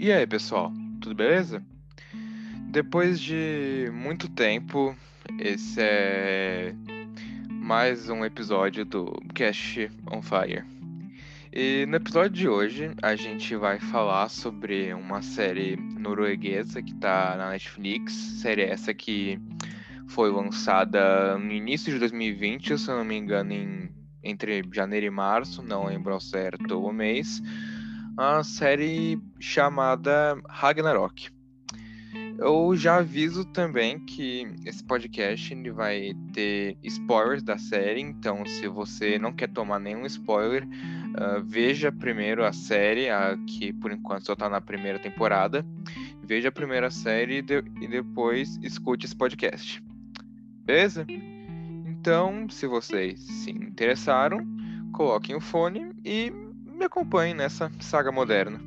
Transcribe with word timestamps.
E 0.00 0.12
aí, 0.12 0.24
pessoal, 0.28 0.72
tudo 1.00 1.16
beleza? 1.16 1.60
Depois 2.70 3.18
de 3.18 3.90
muito 3.92 4.28
tempo, 4.28 4.94
esse 5.40 5.80
é 5.80 6.72
mais 7.50 8.08
um 8.08 8.24
episódio 8.24 8.84
do 8.84 9.10
Cast 9.34 9.90
on 10.08 10.22
Fire. 10.22 10.64
E 11.52 11.84
no 11.86 11.96
episódio 11.96 12.30
de 12.30 12.48
hoje, 12.48 12.92
a 13.02 13.16
gente 13.16 13.56
vai 13.56 13.80
falar 13.80 14.28
sobre 14.28 14.94
uma 14.94 15.20
série 15.20 15.74
norueguesa 15.74 16.80
que 16.80 16.94
tá 16.94 17.34
na 17.36 17.50
Netflix, 17.50 18.12
série 18.40 18.62
essa 18.62 18.94
que 18.94 19.36
foi 20.06 20.30
lançada 20.30 21.36
no 21.36 21.50
início 21.50 21.92
de 21.92 21.98
2020, 21.98 22.78
se 22.78 22.88
eu 22.88 22.98
não 22.98 23.04
me 23.04 23.16
engano, 23.16 23.52
em, 23.52 23.90
entre 24.22 24.62
janeiro 24.72 25.06
e 25.06 25.10
março, 25.10 25.60
não 25.60 25.86
lembro 25.86 26.14
ao 26.14 26.20
certo 26.20 26.80
o 26.80 26.92
mês 26.92 27.42
a 28.18 28.42
série 28.42 29.16
chamada 29.38 30.40
Ragnarok. 30.48 31.30
Eu 32.38 32.74
já 32.76 32.98
aviso 32.98 33.44
também 33.44 33.98
que 33.98 34.46
esse 34.64 34.82
podcast 34.84 35.52
ele 35.52 35.70
vai 35.70 36.12
ter 36.32 36.78
spoilers 36.84 37.42
da 37.42 37.58
série, 37.58 38.00
então 38.00 38.46
se 38.46 38.68
você 38.68 39.18
não 39.18 39.32
quer 39.32 39.48
tomar 39.48 39.78
nenhum 39.80 40.06
spoiler, 40.06 40.64
uh, 40.64 41.42
veja 41.44 41.90
primeiro 41.90 42.44
a 42.44 42.52
série, 42.52 43.10
a, 43.10 43.36
que 43.46 43.72
por 43.72 43.90
enquanto 43.90 44.24
só 44.26 44.34
está 44.34 44.48
na 44.48 44.60
primeira 44.60 44.98
temporada. 44.98 45.66
Veja 46.22 46.48
a 46.48 46.52
primeira 46.52 46.90
série 46.90 47.38
e, 47.38 47.42
de, 47.42 47.64
e 47.80 47.88
depois 47.88 48.58
escute 48.62 49.06
esse 49.06 49.16
podcast. 49.16 49.82
Beleza? 50.64 51.06
Então, 51.86 52.48
se 52.48 52.66
vocês 52.66 53.18
se 53.18 53.50
interessaram, 53.50 54.46
coloquem 54.92 55.34
o 55.34 55.40
fone 55.40 55.90
e 56.04 56.30
me 56.30 56.84
acompanhe 56.84 57.34
nessa 57.34 57.70
saga 57.80 58.12
moderna. 58.12 58.60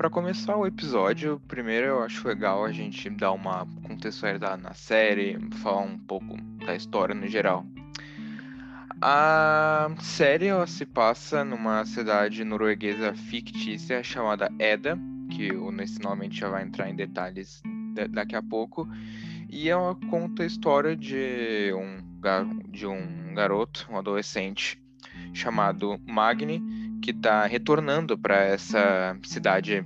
Para 0.00 0.08
começar 0.08 0.56
o 0.56 0.66
episódio, 0.66 1.38
primeiro 1.46 1.84
eu 1.88 2.02
acho 2.02 2.26
legal 2.26 2.64
a 2.64 2.72
gente 2.72 3.10
dar 3.10 3.32
uma 3.32 3.66
contextualizada 3.86 4.56
na 4.56 4.72
série, 4.72 5.38
falar 5.56 5.82
um 5.82 5.98
pouco 5.98 6.38
da 6.64 6.74
história 6.74 7.14
no 7.14 7.28
geral. 7.28 7.66
A 8.98 9.90
série 10.00 10.46
ela 10.46 10.66
se 10.66 10.86
passa 10.86 11.44
numa 11.44 11.84
cidade 11.84 12.42
norueguesa 12.44 13.12
fictícia 13.12 14.02
chamada 14.02 14.50
Eda, 14.58 14.98
que 15.36 15.52
nesse 15.70 16.00
nome 16.00 16.22
a 16.22 16.24
gente 16.24 16.40
já 16.40 16.48
vai 16.48 16.62
entrar 16.62 16.88
em 16.88 16.96
detalhes 16.96 17.62
daqui 18.08 18.34
a 18.34 18.42
pouco. 18.42 18.88
E 19.50 19.68
ela 19.68 19.94
conta 20.08 20.44
a 20.44 20.46
história 20.46 20.96
de 20.96 21.74
um, 21.74 22.70
de 22.70 22.86
um 22.86 23.34
garoto, 23.34 23.86
um 23.90 23.98
adolescente, 23.98 24.82
chamado 25.34 26.00
Magni, 26.06 26.79
que 27.00 27.10
está 27.10 27.46
retornando 27.46 28.18
para 28.18 28.36
essa 28.42 29.16
cidade 29.24 29.84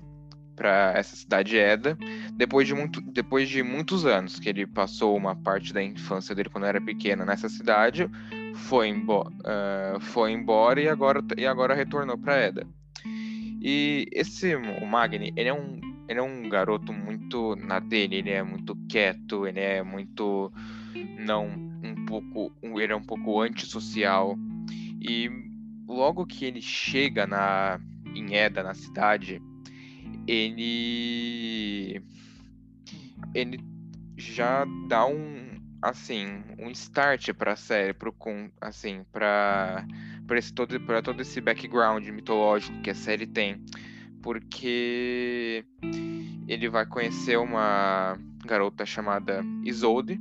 para 0.56 0.92
essa 0.94 1.16
cidade 1.16 1.58
Eda 1.58 1.98
depois 2.34 2.68
de, 2.68 2.74
muito, 2.74 3.00
depois 3.00 3.48
de 3.48 3.62
muitos 3.62 4.06
anos 4.06 4.38
que 4.38 4.48
ele 4.48 4.66
passou 4.66 5.16
uma 5.16 5.34
parte 5.34 5.72
da 5.72 5.82
infância 5.82 6.32
dele 6.32 6.48
quando 6.48 6.66
era 6.66 6.80
pequeno 6.80 7.24
nessa 7.24 7.48
cidade 7.48 8.08
foi, 8.54 8.88
embo 8.88 9.22
uh, 9.22 9.98
foi 10.00 10.30
embora 10.30 10.80
e 10.80 10.88
agora, 10.88 11.20
e 11.36 11.44
agora 11.44 11.74
retornou 11.74 12.16
para 12.16 12.36
Eda 12.36 12.66
e 13.66 14.06
esse, 14.12 14.54
o 14.54 14.86
Magni, 14.86 15.32
ele 15.34 15.48
é 15.48 15.54
um, 15.54 15.80
ele 16.06 16.18
é 16.18 16.22
um 16.22 16.46
garoto 16.50 16.92
muito 16.92 17.56
na 17.56 17.80
dele, 17.80 18.16
ele 18.16 18.30
é 18.30 18.42
muito 18.42 18.76
quieto, 18.86 19.46
ele 19.46 19.58
é 19.58 19.82
muito 19.82 20.52
não 21.18 21.46
um 21.82 22.04
pouco, 22.04 22.52
ele 22.62 22.92
é 22.92 22.96
um 22.96 23.02
pouco 23.02 23.40
antissocial. 23.40 24.36
E 25.00 25.30
logo 25.86 26.26
que 26.26 26.44
ele 26.44 26.60
chega 26.60 27.26
na 27.26 27.80
em 28.14 28.34
Eda, 28.34 28.62
na 28.62 28.74
cidade, 28.74 29.42
ele 30.26 32.00
ele 33.34 33.58
já 34.16 34.64
dá 34.88 35.06
um 35.06 35.54
assim, 35.82 36.42
um 36.58 36.70
start 36.70 37.32
para 37.34 37.52
a 37.52 37.56
série, 37.56 37.92
pro 37.92 38.14
assim, 38.60 39.04
para 39.12 39.84
para 40.26 40.40
todo, 40.54 40.80
para 40.80 41.02
todo 41.02 41.20
esse 41.20 41.40
background 41.40 42.06
mitológico 42.08 42.80
que 42.80 42.90
a 42.90 42.94
série 42.94 43.26
tem. 43.26 43.62
Porque 44.22 45.64
ele 46.48 46.68
vai 46.68 46.86
conhecer 46.86 47.38
uma 47.38 48.18
garota 48.46 48.86
chamada 48.86 49.42
Isolde. 49.62 50.18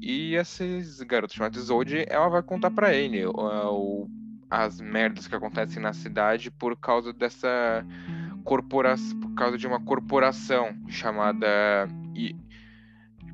E 0.00 0.36
essa 0.36 0.64
garota 1.06 1.34
chamada 1.34 1.58
Isolde, 1.58 2.04
ela 2.08 2.28
vai 2.28 2.42
contar 2.42 2.70
para 2.70 2.94
ele 2.94 3.24
o, 3.24 4.06
as 4.50 4.80
merdas 4.80 5.26
que 5.26 5.34
acontecem 5.34 5.82
na 5.82 5.92
cidade 5.92 6.50
por 6.50 6.76
causa 6.76 7.12
dessa 7.12 7.84
corporação, 8.44 9.20
por 9.20 9.34
causa 9.34 9.58
de 9.58 9.66
uma 9.66 9.80
corporação 9.80 10.76
chamada 10.88 11.88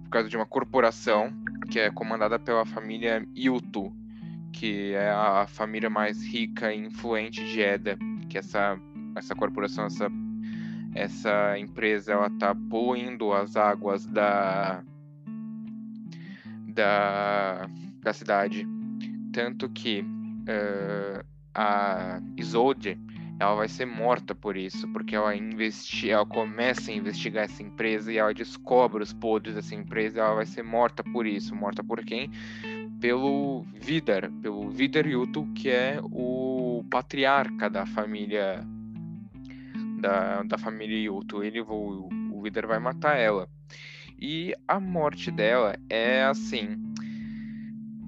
por 0.05 0.11
causa 0.11 0.29
de 0.29 0.37
uma 0.37 0.47
corporação 0.47 1.33
que 1.71 1.79
é 1.79 1.91
comandada 1.91 2.39
pela 2.39 2.65
família 2.65 3.27
Yutu, 3.37 3.93
que 4.53 4.93
é 4.93 5.11
a 5.11 5.47
família 5.47 5.89
mais 5.89 6.23
rica 6.25 6.73
e 6.73 6.79
influente 6.79 7.45
de 7.45 7.61
Eda, 7.61 7.97
que 8.29 8.39
essa 8.39 8.79
essa 9.17 9.35
corporação, 9.35 9.87
essa 9.87 10.11
essa 10.95 11.59
empresa, 11.59 12.13
ela 12.13 12.31
tá 12.31 12.55
poluindo 12.55 13.33
as 13.33 13.57
águas 13.57 14.07
da 14.07 14.83
da, 16.69 17.69
da 18.01 18.13
cidade, 18.13 18.67
tanto 19.33 19.69
que 19.69 20.05
uh, 20.49 21.25
a 21.55 22.21
Isolde 22.37 22.99
ela 23.41 23.57
vai 23.57 23.69
ser 23.69 23.85
morta 23.85 24.33
por 24.33 24.57
isso, 24.57 24.87
porque 24.93 25.17
ela 25.17 25.35
investi 25.35 26.11
ela 26.11 26.25
começa 26.25 26.93
a 26.93 26.95
investigar 26.95 27.45
essa 27.45 27.63
empresa 27.63 28.13
e 28.13 28.17
ela 28.17 28.33
descobre 28.33 29.03
os 29.03 29.13
podres 29.13 29.57
dessa 29.57 29.75
empresa, 29.75 30.19
e 30.19 30.21
ela 30.21 30.37
vai 30.37 30.47
ser 30.47 30.63
morta 30.63 31.03
por 31.03 31.27
isso, 31.27 31.55
morta 31.55 31.83
por 31.83 32.05
quem? 32.05 32.31
pelo 33.05 33.67
Vidar, 33.75 34.31
pelo 34.41 34.71
Vidar 34.71 35.07
Yutu, 35.07 35.47
que 35.55 35.69
é 35.69 36.01
o 36.03 36.83
patriarca 36.91 37.69
da 37.69 37.85
família 37.85 38.67
da, 40.01 40.43
da 40.43 40.57
família 40.57 40.99
Yutu. 40.99 41.43
Ele 41.43 41.61
o, 41.61 42.09
o 42.33 42.41
Vidar 42.41 42.67
vai 42.67 42.79
matar 42.79 43.19
ela. 43.19 43.47
E 44.19 44.55
a 44.67 44.81
morte 44.81 45.31
dela 45.31 45.77
é 45.91 46.25
assim, 46.25 46.83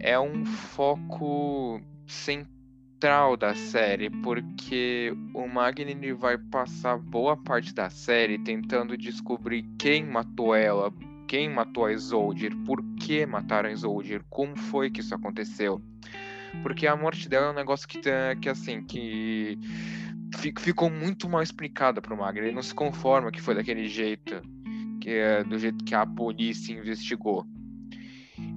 é 0.00 0.18
um 0.18 0.46
foco 0.46 1.78
central 2.06 3.36
da 3.36 3.54
série, 3.54 4.08
porque 4.08 5.12
o 5.34 5.46
Magni 5.46 6.12
vai 6.12 6.38
passar 6.38 6.98
boa 6.98 7.36
parte 7.36 7.74
da 7.74 7.90
série 7.90 8.38
tentando 8.38 8.96
descobrir 8.96 9.64
quem 9.78 10.04
matou 10.04 10.54
ela, 10.54 10.92
quem 11.28 11.50
matou 11.50 11.86
a 11.86 11.92
Isoldir, 11.92 12.56
por 12.64 12.82
que 12.96 13.26
mataram 13.26 13.68
a 13.68 13.72
Isoldir, 13.72 14.22
como 14.30 14.56
foi 14.56 14.90
que 14.90 15.00
isso 15.00 15.14
aconteceu. 15.14 15.82
Porque 16.62 16.86
a 16.86 16.96
morte 16.96 17.28
dela 17.28 17.48
é 17.48 17.50
um 17.50 17.54
negócio 17.54 17.86
que, 17.86 18.00
que 18.40 18.48
assim, 18.48 18.82
que 18.82 19.58
ficou 20.58 20.90
muito 20.90 21.28
mal 21.28 21.42
explicada 21.42 22.00
pro 22.00 22.16
Magre. 22.16 22.46
Ele 22.46 22.54
não 22.54 22.62
se 22.62 22.74
conforma 22.74 23.30
que 23.30 23.40
foi 23.40 23.54
daquele 23.54 23.88
jeito, 23.88 24.40
que 25.00 25.10
é 25.10 25.44
do 25.44 25.58
jeito 25.58 25.84
que 25.84 25.94
a 25.94 26.06
polícia 26.06 26.72
investigou. 26.72 27.46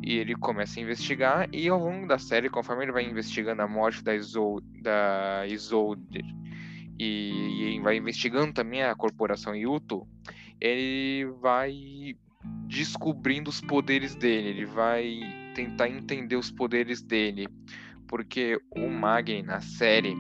E 0.02 0.18
ele 0.18 0.36
começa 0.36 0.80
a 0.80 0.84
investigar, 0.84 1.50
e 1.54 1.68
ao 1.68 1.80
longo 1.80 2.08
da 2.08 2.18
série, 2.18 2.50
conforme 2.50 2.86
ele 2.86 2.92
vai 2.92 3.04
investigando 3.04 3.62
a 3.62 3.68
morte 3.68 4.04
da, 4.04 4.16
Isol, 4.16 4.62
da 4.82 5.46
Isoldir 5.48 6.26
e, 6.98 7.76
e 7.76 7.80
vai 7.82 7.98
investigando 7.98 8.54
também 8.54 8.84
a 8.84 8.96
corporação 8.96 9.56
Yuto, 9.56 10.08
ele 10.60 11.26
vai 11.42 12.16
descobrindo 12.68 13.50
os 13.50 13.62
poderes 13.62 14.16
dele, 14.16 14.50
ele 14.50 14.66
vai 14.66 15.20
tentar 15.54 15.90
entender 15.90 16.36
os 16.36 16.52
poderes 16.52 17.02
dele, 17.02 17.48
porque 18.08 18.60
o 18.72 18.90
Magni 18.90 19.44
na 19.44 19.62
série 19.62 20.16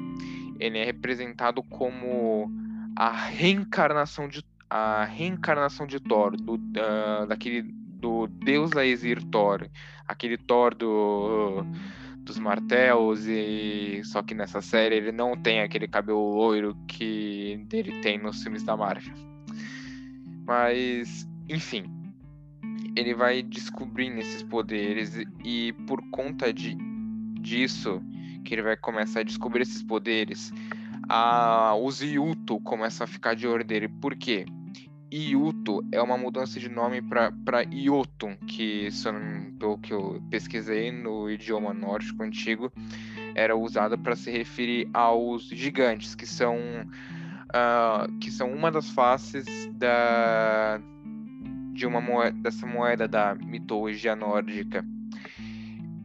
ele 0.59 0.77
é 0.77 0.85
representado 0.85 1.63
como 1.63 2.51
a 2.95 3.11
reencarnação 3.11 4.27
de 4.27 4.43
a 4.69 5.03
reencarnação 5.03 5.87
de 5.87 5.99
Thor, 5.99 6.37
do, 6.37 6.53
uh, 6.53 7.25
daquele 7.27 7.73
do 7.99 8.27
deus 8.27 8.71
Aesir 8.75 9.23
Thor, 9.25 9.69
aquele 10.07 10.37
Thor 10.37 10.73
do 10.73 11.65
dos 12.23 12.37
martelos 12.37 13.25
e 13.25 14.01
só 14.03 14.21
que 14.21 14.35
nessa 14.35 14.61
série 14.61 14.95
ele 14.95 15.11
não 15.11 15.35
tem 15.35 15.61
aquele 15.61 15.87
cabelo 15.87 16.35
loiro 16.35 16.77
que 16.87 17.65
ele 17.73 18.01
tem 18.01 18.19
nos 18.19 18.43
filmes 18.43 18.61
da 18.61 18.77
Marvel. 18.77 19.15
Mas, 20.45 21.27
enfim, 21.47 21.85
ele 22.95 23.15
vai 23.15 23.41
descobrindo 23.41 24.19
esses 24.19 24.43
poderes 24.43 25.15
e 25.43 25.73
por 25.87 26.01
conta 26.11 26.53
de, 26.53 26.77
disso 27.41 28.01
que 28.45 28.53
ele 28.53 28.61
vai 28.61 28.77
começar 28.77 29.21
a 29.21 29.23
descobrir 29.23 29.63
esses 29.63 29.81
poderes, 29.81 30.51
a, 31.07 31.73
o 31.75 31.89
Zyuto 31.91 32.59
começa 32.61 33.03
a 33.03 33.07
ficar 33.07 33.35
de 33.35 33.47
olho 33.47 33.63
dele. 33.63 33.87
Por 33.87 34.15
quê? 34.15 34.45
Iuto 35.11 35.83
é 35.91 35.99
uma 36.01 36.17
mudança 36.17 36.59
de 36.59 36.69
nome 36.69 37.01
para 37.01 37.63
Iotun, 37.71 38.35
que, 38.47 38.89
pelo 39.57 39.77
que 39.79 39.91
eu 39.91 40.21
pesquisei 40.29 40.91
no 40.91 41.29
idioma 41.29 41.73
nórdico 41.73 42.21
antigo, 42.21 42.71
era 43.33 43.55
usada 43.55 43.97
para 43.97 44.15
se 44.15 44.29
referir 44.29 44.87
aos 44.93 45.47
gigantes, 45.47 46.13
que 46.13 46.27
são, 46.27 46.55
uh, 46.55 48.19
que 48.19 48.29
são 48.29 48.51
uma 48.53 48.71
das 48.71 48.89
faces 48.91 49.45
da, 49.73 50.79
de 51.73 51.87
uma 51.87 51.99
moeda, 51.99 52.37
dessa 52.41 52.67
moeda 52.67 53.07
da 53.07 53.33
mitologia 53.33 54.15
nórdica. 54.15 54.85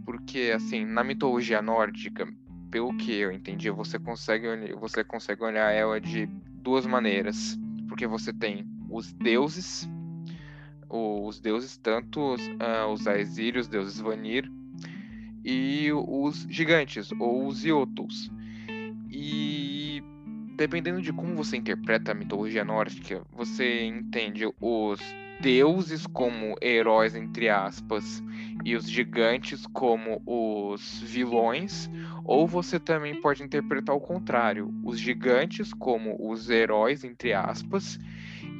Porque, 0.06 0.52
assim, 0.54 0.86
na 0.86 1.04
mitologia 1.04 1.60
nórdica, 1.60 2.26
pelo 2.70 2.96
que 2.96 3.12
eu 3.12 3.30
entendi, 3.30 3.68
você 3.68 3.98
consegue, 3.98 4.72
você 4.80 5.04
consegue 5.04 5.44
olhar 5.44 5.70
ela 5.72 6.00
de 6.00 6.26
duas 6.62 6.86
maneiras. 6.86 7.58
Porque 7.86 8.06
você 8.06 8.32
tem 8.32 8.73
os 8.94 9.12
deuses, 9.12 9.88
os 10.88 11.40
deuses, 11.40 11.76
tanto 11.76 12.34
os, 12.34 12.40
uh, 12.46 12.86
os 12.92 13.06
Aesir, 13.08 13.56
os 13.56 13.66
deuses 13.66 13.98
Vanir, 13.98 14.48
e 15.44 15.90
os 15.92 16.46
gigantes, 16.48 17.10
ou 17.18 17.46
os 17.46 17.64
Iotos. 17.64 18.30
E 19.10 20.02
dependendo 20.56 21.02
de 21.02 21.12
como 21.12 21.34
você 21.34 21.56
interpreta 21.56 22.12
a 22.12 22.14
mitologia 22.14 22.64
nórdica, 22.64 23.22
você 23.32 23.84
entende 23.84 24.46
os 24.60 25.00
deuses 25.40 26.06
como 26.06 26.54
heróis, 26.62 27.16
entre 27.16 27.48
aspas, 27.48 28.22
e 28.64 28.76
os 28.76 28.88
gigantes 28.88 29.66
como 29.66 30.22
os 30.24 31.00
vilões, 31.02 31.90
ou 32.24 32.46
você 32.46 32.78
também 32.78 33.20
pode 33.20 33.42
interpretar 33.42 33.94
o 33.94 34.00
contrário, 34.00 34.72
os 34.84 34.98
gigantes 34.98 35.74
como 35.74 36.16
os 36.30 36.48
heróis, 36.48 37.02
entre 37.02 37.32
aspas, 37.32 37.98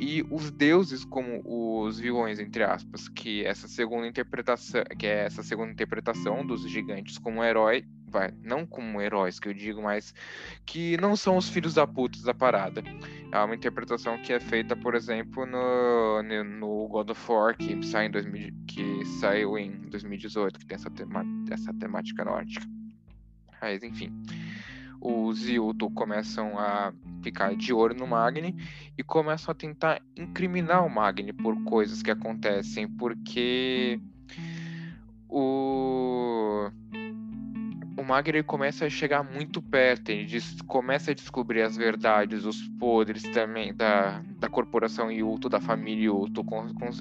e 0.00 0.24
os 0.30 0.50
deuses 0.50 1.04
como 1.04 1.42
os 1.44 1.98
vilões 1.98 2.38
entre 2.38 2.62
aspas, 2.64 3.08
que 3.08 3.44
essa 3.44 3.68
segunda 3.68 4.06
interpretação, 4.06 4.82
que 4.98 5.06
é 5.06 5.24
essa 5.24 5.42
segunda 5.42 5.72
interpretação 5.72 6.44
dos 6.44 6.68
gigantes 6.68 7.18
como 7.18 7.42
herói, 7.44 7.84
vai, 8.06 8.32
não 8.42 8.64
como 8.64 9.00
heróis 9.00 9.40
que 9.40 9.48
eu 9.48 9.54
digo, 9.54 9.82
mas 9.82 10.14
que 10.64 10.96
não 10.98 11.16
são 11.16 11.36
os 11.36 11.48
filhos 11.48 11.74
da 11.74 11.86
puta 11.86 12.20
da 12.22 12.32
parada. 12.32 12.82
É 13.32 13.38
uma 13.38 13.54
interpretação 13.54 14.16
que 14.22 14.32
é 14.32 14.38
feita, 14.38 14.76
por 14.76 14.94
exemplo, 14.94 15.44
no, 15.44 16.22
no 16.22 16.88
God 16.88 17.10
of 17.10 17.30
War 17.30 17.56
que 17.56 17.84
sai 17.84 18.06
em 18.06 18.10
2000, 18.10 18.52
que 18.68 19.04
saiu 19.20 19.58
em 19.58 19.70
2018, 19.90 20.60
que 20.60 20.66
tem 20.66 20.76
essa, 20.76 20.90
tema, 20.90 21.24
essa 21.50 21.74
temática 21.74 22.24
nórdica. 22.24 22.64
Mas 23.60 23.82
enfim, 23.82 24.12
os 25.04 25.46
Yuto 25.46 25.90
começam 25.90 26.58
a 26.58 26.94
ficar 27.22 27.54
de 27.54 27.74
olho 27.74 27.94
no 27.94 28.06
Magni 28.06 28.56
e 28.96 29.02
começam 29.02 29.52
a 29.52 29.54
tentar 29.54 30.00
incriminar 30.16 30.84
o 30.84 30.88
Magni 30.88 31.30
por 31.30 31.62
coisas 31.64 32.02
que 32.02 32.10
acontecem, 32.10 32.88
porque 32.88 34.00
o 35.28 36.70
o 37.96 38.02
Magni 38.02 38.42
começa 38.42 38.86
a 38.86 38.90
chegar 38.90 39.22
muito 39.22 39.62
perto, 39.62 40.10
ele 40.10 40.24
diz, 40.24 40.60
começa 40.66 41.12
a 41.12 41.14
descobrir 41.14 41.62
as 41.62 41.76
verdades, 41.76 42.44
os 42.44 42.66
podres 42.78 43.22
também 43.22 43.74
da, 43.74 44.20
da 44.38 44.48
corporação 44.48 45.10
Yuto, 45.10 45.48
da 45.48 45.60
família 45.60 46.06
Yuto. 46.06 46.44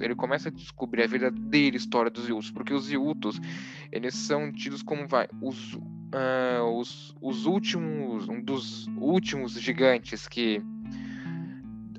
ele 0.00 0.14
começa 0.14 0.48
a 0.48 0.52
descobrir 0.52 1.02
a 1.02 1.06
verdadeira 1.06 1.76
história 1.76 2.10
dos 2.10 2.28
Yutos, 2.28 2.50
porque 2.50 2.72
os 2.72 2.90
Yutos, 2.90 3.40
eles 3.90 4.14
são 4.14 4.52
tidos 4.52 4.82
como 4.82 5.06
vai, 5.08 5.28
os 5.42 5.76
uh, 6.14 6.78
os, 6.78 7.14
os 7.20 7.46
últimos, 7.46 8.28
um 8.28 8.40
dos 8.40 8.86
últimos 8.96 9.52
gigantes 9.52 10.28
que 10.28 10.62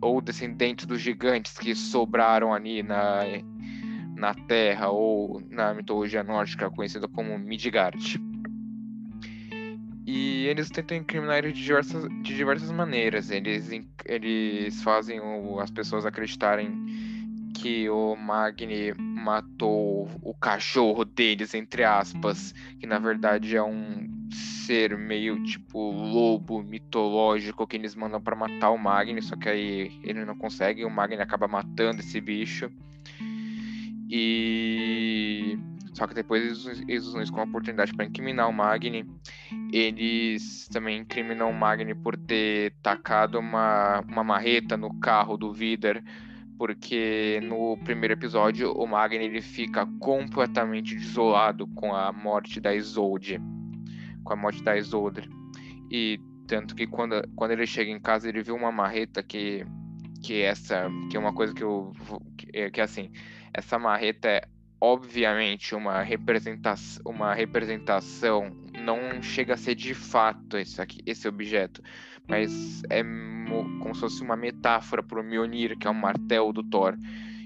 ou 0.01 0.21
descendentes 0.21 0.85
dos 0.85 1.01
gigantes 1.01 1.57
que 1.57 1.73
sobraram 1.73 2.53
ali 2.53 2.83
na, 2.83 3.21
na 4.15 4.33
Terra 4.33 4.89
ou 4.89 5.41
na 5.49 5.73
mitologia 5.73 6.23
nórdica 6.23 6.69
conhecida 6.69 7.07
como 7.07 7.37
Midgard. 7.37 8.19
E 10.05 10.45
eles 10.45 10.69
tentam 10.69 10.97
incriminar 10.97 11.39
ele 11.39 11.51
de 11.51 11.63
diversas, 11.63 12.03
de 12.21 12.35
diversas 12.35 12.71
maneiras. 12.71 13.31
Eles, 13.31 13.71
eles 14.05 14.83
fazem 14.83 15.19
as 15.59 15.71
pessoas 15.71 16.05
acreditarem 16.05 17.14
que 17.65 17.89
o 17.89 18.15
Magni 18.15 18.93
matou 18.93 20.07
o 20.21 20.35
cachorro 20.35 21.03
deles, 21.03 21.55
entre 21.55 21.83
aspas, 21.83 22.53
que 22.79 22.85
na 22.85 22.99
verdade 22.99 23.57
é 23.57 23.63
um 23.63 24.07
ser 24.31 24.95
meio 24.95 25.43
tipo 25.45 25.89
lobo 25.89 26.61
mitológico 26.61 27.65
que 27.65 27.75
eles 27.75 27.95
mandam 27.95 28.21
para 28.21 28.35
matar 28.35 28.69
o 28.69 28.77
Magni, 28.77 29.19
só 29.19 29.35
que 29.35 29.49
aí 29.49 29.99
ele 30.03 30.23
não 30.25 30.37
consegue, 30.37 30.81
e 30.81 30.85
o 30.85 30.91
Magni 30.91 31.19
acaba 31.19 31.47
matando 31.47 32.01
esse 32.01 32.21
bicho. 32.21 32.69
E 34.11 35.57
só 35.91 36.05
que 36.05 36.13
depois 36.13 36.43
eles, 36.43 36.83
eles 36.87 37.05
usam 37.07 37.23
isso 37.23 37.31
como 37.31 37.45
oportunidade 37.45 37.95
para 37.95 38.05
incriminar 38.05 38.47
o 38.47 38.53
Magni. 38.53 39.09
Eles 39.73 40.67
também 40.67 40.99
incriminam 40.99 41.49
o 41.49 41.53
Magni 41.53 41.95
por 41.95 42.15
ter 42.15 42.75
tacado 42.83 43.39
uma, 43.39 44.01
uma 44.01 44.23
marreta 44.23 44.77
no 44.77 44.99
carro 44.99 45.35
do 45.35 45.51
Vider 45.51 46.03
porque 46.57 47.39
no 47.43 47.77
primeiro 47.83 48.13
episódio 48.13 48.71
o 48.71 48.87
Magni 48.87 49.25
ele 49.25 49.41
fica 49.41 49.85
completamente 49.99 50.95
desolado 50.95 51.67
com 51.67 51.93
a 51.93 52.11
morte 52.11 52.59
da 52.59 52.73
Isolde, 52.73 53.41
com 54.23 54.33
a 54.33 54.35
morte 54.35 54.63
da 54.63 54.77
Isolde. 54.77 55.29
E 55.91 56.19
tanto 56.47 56.75
que 56.75 56.87
quando, 56.87 57.21
quando 57.35 57.51
ele 57.51 57.65
chega 57.65 57.91
em 57.91 57.99
casa 57.99 58.29
ele 58.29 58.41
vê 58.41 58.51
uma 58.51 58.71
marreta 58.71 59.21
que 59.21 59.65
que 60.23 60.41
essa 60.41 60.89
que 61.09 61.17
é 61.17 61.19
uma 61.19 61.33
coisa 61.33 61.53
que 61.53 61.63
eu 61.63 61.91
que, 62.37 62.71
que 62.71 62.81
assim, 62.81 63.11
essa 63.53 63.77
marreta 63.77 64.27
é 64.27 64.41
obviamente 64.81 65.75
uma 65.75 66.01
representação 66.01 67.01
uma 67.05 67.33
representação 67.33 68.51
não 68.83 69.21
chega 69.21 69.53
a 69.53 69.57
ser 69.57 69.75
de 69.75 69.93
fato 69.93 70.57
esse 70.57 70.81
aqui 70.81 70.99
esse 71.05 71.27
objeto 71.27 71.81
mas 72.27 72.81
é 72.89 73.03
como 73.79 73.93
se 73.93 74.01
fosse 74.01 74.21
uma 74.21 74.35
metáfora 74.35 75.03
para 75.03 75.19
o 75.19 75.23
Mjolnir, 75.23 75.77
que 75.77 75.87
é 75.87 75.89
o 75.89 75.95
martelo 75.95 76.51
do 76.51 76.63
Thor. 76.63 76.97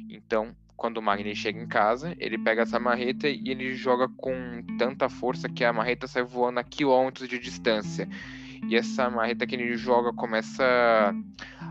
Então, 0.10 0.56
quando 0.76 0.98
o 0.98 1.02
Magni 1.02 1.36
chega 1.36 1.62
em 1.62 1.68
casa, 1.68 2.16
ele 2.18 2.38
pega 2.38 2.62
essa 2.62 2.80
marreta 2.80 3.28
e 3.28 3.50
ele 3.50 3.76
joga 3.76 4.08
com 4.08 4.64
tanta 4.78 5.10
força 5.10 5.50
que 5.50 5.64
a 5.64 5.74
marreta 5.74 6.08
sai 6.08 6.24
voando 6.24 6.60
a 6.60 6.64
quilômetros 6.64 7.28
de 7.28 7.38
distância. 7.38 8.08
E 8.68 8.76
essa 8.76 9.10
marreta 9.10 9.46
que 9.46 9.56
ele 9.56 9.76
joga 9.76 10.14
começa 10.14 10.64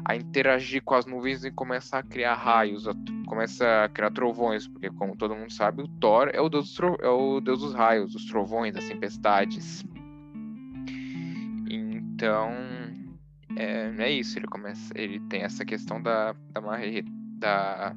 a 0.04 0.16
interagir 0.16 0.82
com 0.82 0.94
as 0.94 1.06
nuvens 1.06 1.44
e 1.44 1.50
começa 1.50 1.98
a 1.98 2.02
criar 2.02 2.34
raios, 2.34 2.84
começa 3.26 3.84
a 3.84 3.88
criar 3.88 4.10
trovões, 4.10 4.66
porque 4.66 4.90
como 4.90 5.16
todo 5.16 5.34
mundo 5.34 5.52
sabe, 5.52 5.82
o 5.82 5.88
Thor 5.88 6.30
é 6.32 6.40
o 6.40 6.48
deus 6.48 6.74
dos, 6.74 6.98
é 7.00 7.08
o 7.08 7.40
deus 7.40 7.60
dos 7.60 7.74
raios, 7.74 8.12
dos 8.12 8.24
trovões, 8.26 8.74
das 8.74 8.88
tempestades. 8.88 9.84
Então, 11.70 12.50
é, 13.58 13.92
é 13.98 14.10
isso, 14.10 14.38
ele 14.38 14.46
começa, 14.46 14.92
ele 14.96 15.18
tem 15.28 15.42
essa 15.42 15.64
questão 15.64 16.00
da, 16.00 16.34
da 16.52 16.60
marreta, 16.60 17.10
da, 17.38 17.96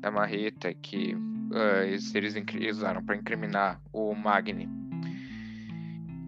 da 0.00 0.10
marreta 0.10 0.72
que 0.72 1.14
uh, 1.14 1.82
eles, 1.84 2.14
eles 2.14 2.34
usaram 2.70 3.04
para 3.04 3.16
incriminar 3.16 3.80
o 3.92 4.14
Magni. 4.14 4.68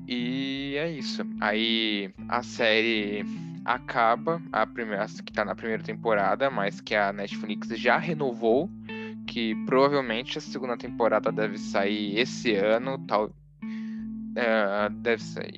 E 0.06 0.74
é 0.76 0.90
isso. 0.90 1.22
Aí 1.40 2.12
a 2.28 2.42
série 2.42 3.24
acaba, 3.64 4.42
a 4.52 4.66
primeira 4.66 5.06
que 5.06 5.30
está 5.30 5.42
na 5.44 5.54
primeira 5.54 5.82
temporada, 5.82 6.50
mas 6.50 6.82
que 6.82 6.94
a 6.94 7.12
Netflix 7.14 7.68
já 7.68 7.96
renovou, 7.96 8.68
que 9.26 9.54
provavelmente 9.64 10.36
a 10.36 10.40
segunda 10.42 10.76
temporada 10.76 11.32
deve 11.32 11.56
sair 11.56 12.18
esse 12.18 12.54
ano, 12.54 12.98
tal, 13.06 13.34
é, 14.36 14.88
deve 14.90 15.22
ser 15.22 15.52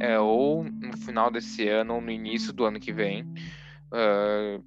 é, 0.00 0.18
ou 0.18 0.64
no 0.64 0.96
final 0.96 1.30
desse 1.30 1.68
ano 1.68 1.94
ou 1.94 2.00
no 2.00 2.10
início 2.10 2.52
do 2.52 2.64
ano 2.64 2.80
que 2.80 2.92
vem. 2.92 3.24
Uh, 3.86 4.62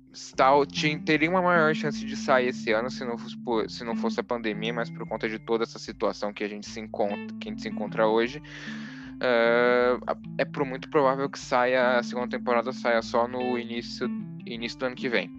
teria 1.04 1.30
uma 1.30 1.42
maior 1.42 1.75
chance 1.75 2.06
de 2.06 2.16
sair 2.16 2.48
esse 2.48 2.72
ano 2.72 2.89
se 2.89 3.04
não, 3.04 3.18
fosse, 3.18 3.38
se 3.68 3.84
não 3.84 3.96
fosse 3.96 4.20
a 4.20 4.24
pandemia, 4.24 4.74
mas 4.74 4.89
por 4.89 5.06
conta 5.08 5.28
de 5.28 5.38
toda 5.38 5.63
essa 5.63 5.78
situação 5.78 6.32
que 6.32 6.44
a 6.44 6.48
gente 6.48 6.68
se 6.70 6.80
encontra, 6.80 7.36
que 7.39 7.50
a 7.50 7.51
gente 7.51 7.62
se 7.62 7.68
encontra 7.68 8.08
hoje, 8.08 8.39
uh, 8.39 10.20
é 10.38 10.46
por 10.46 10.63
muito 10.63 10.89
provável 10.89 11.30
que 11.30 11.38
saia 11.38 11.98
a 11.98 12.04
segunda 12.04 12.30
temporada 12.30 12.72
saia 12.72 13.01
só 13.01 13.28
no 13.28 13.58
início, 13.58 14.10
início 14.46 14.80
do 14.80 14.86
ano 14.86 14.96
que 14.96 15.10
vem. 15.10 15.30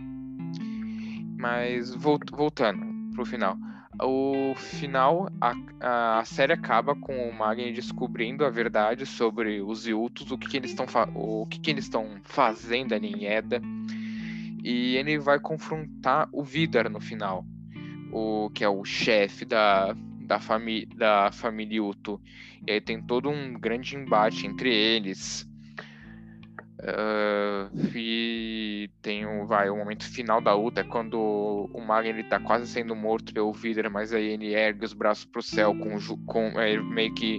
Mas 1.39 1.95
volt, 1.95 2.31
voltando 2.31 2.85
pro 3.15 3.25
final 3.25 3.57
o 4.02 4.54
final, 4.54 5.30
a, 5.40 6.19
a 6.19 6.25
série 6.25 6.52
acaba 6.52 6.95
com 6.95 7.28
o 7.28 7.33
Magni 7.33 7.73
descobrindo 7.73 8.45
a 8.45 8.50
verdade 8.50 9.04
sobre 9.04 9.61
os 9.61 9.87
Yutos, 9.87 10.30
o 10.30 10.38
que, 10.38 10.49
que 10.49 10.57
eles 10.57 10.71
estão 10.71 10.87
o 11.14 11.47
que, 11.47 11.59
que 11.59 11.71
eles 11.71 11.85
estão 11.85 12.21
fazendo 12.25 12.95
ali 12.95 13.12
em 13.12 13.26
Eda. 13.26 13.61
E 14.62 14.97
ele 14.97 15.19
vai 15.19 15.40
confrontar 15.40 16.28
o 16.33 16.45
Vidar 16.45 16.88
no 16.88 17.00
final, 17.00 17.45
o 18.12 18.50
que 18.50 18.62
é 18.62 18.69
o 18.69 18.85
chefe 18.85 19.45
da, 19.45 19.92
da, 20.21 20.38
da 20.97 21.33
família 21.33 21.76
Yuto. 21.76 22.21
E 22.66 22.73
aí 22.73 22.80
tem 22.80 23.02
todo 23.02 23.28
um 23.28 23.54
grande 23.54 23.97
embate 23.97 24.47
entre 24.47 24.73
eles. 24.73 25.50
Uh, 26.81 27.77
e 27.95 28.91
tem 29.03 29.27
o, 29.27 29.45
vai, 29.45 29.69
o 29.69 29.77
momento 29.77 30.05
final 30.05 30.41
da 30.41 30.55
luta, 30.55 30.81
é 30.81 30.85
quando 30.85 31.69
o 31.75 31.81
Magen 31.81 32.13
ele 32.13 32.25
tá 32.25 32.41
quase 32.41 32.67
sendo 32.67 32.97
morto 32.97 33.35
pelo 33.35 33.53
Vidra, 33.53 33.91
mas 33.91 34.15
aí 34.15 34.29
ele 34.29 34.55
ergue 34.55 34.87
os 34.87 34.95
braços 34.95 35.27
pro 35.27 35.43
céu, 35.43 35.75
com, 35.75 35.99
com 36.25 36.59
é, 36.59 36.81
meio 36.81 37.13
que 37.15 37.39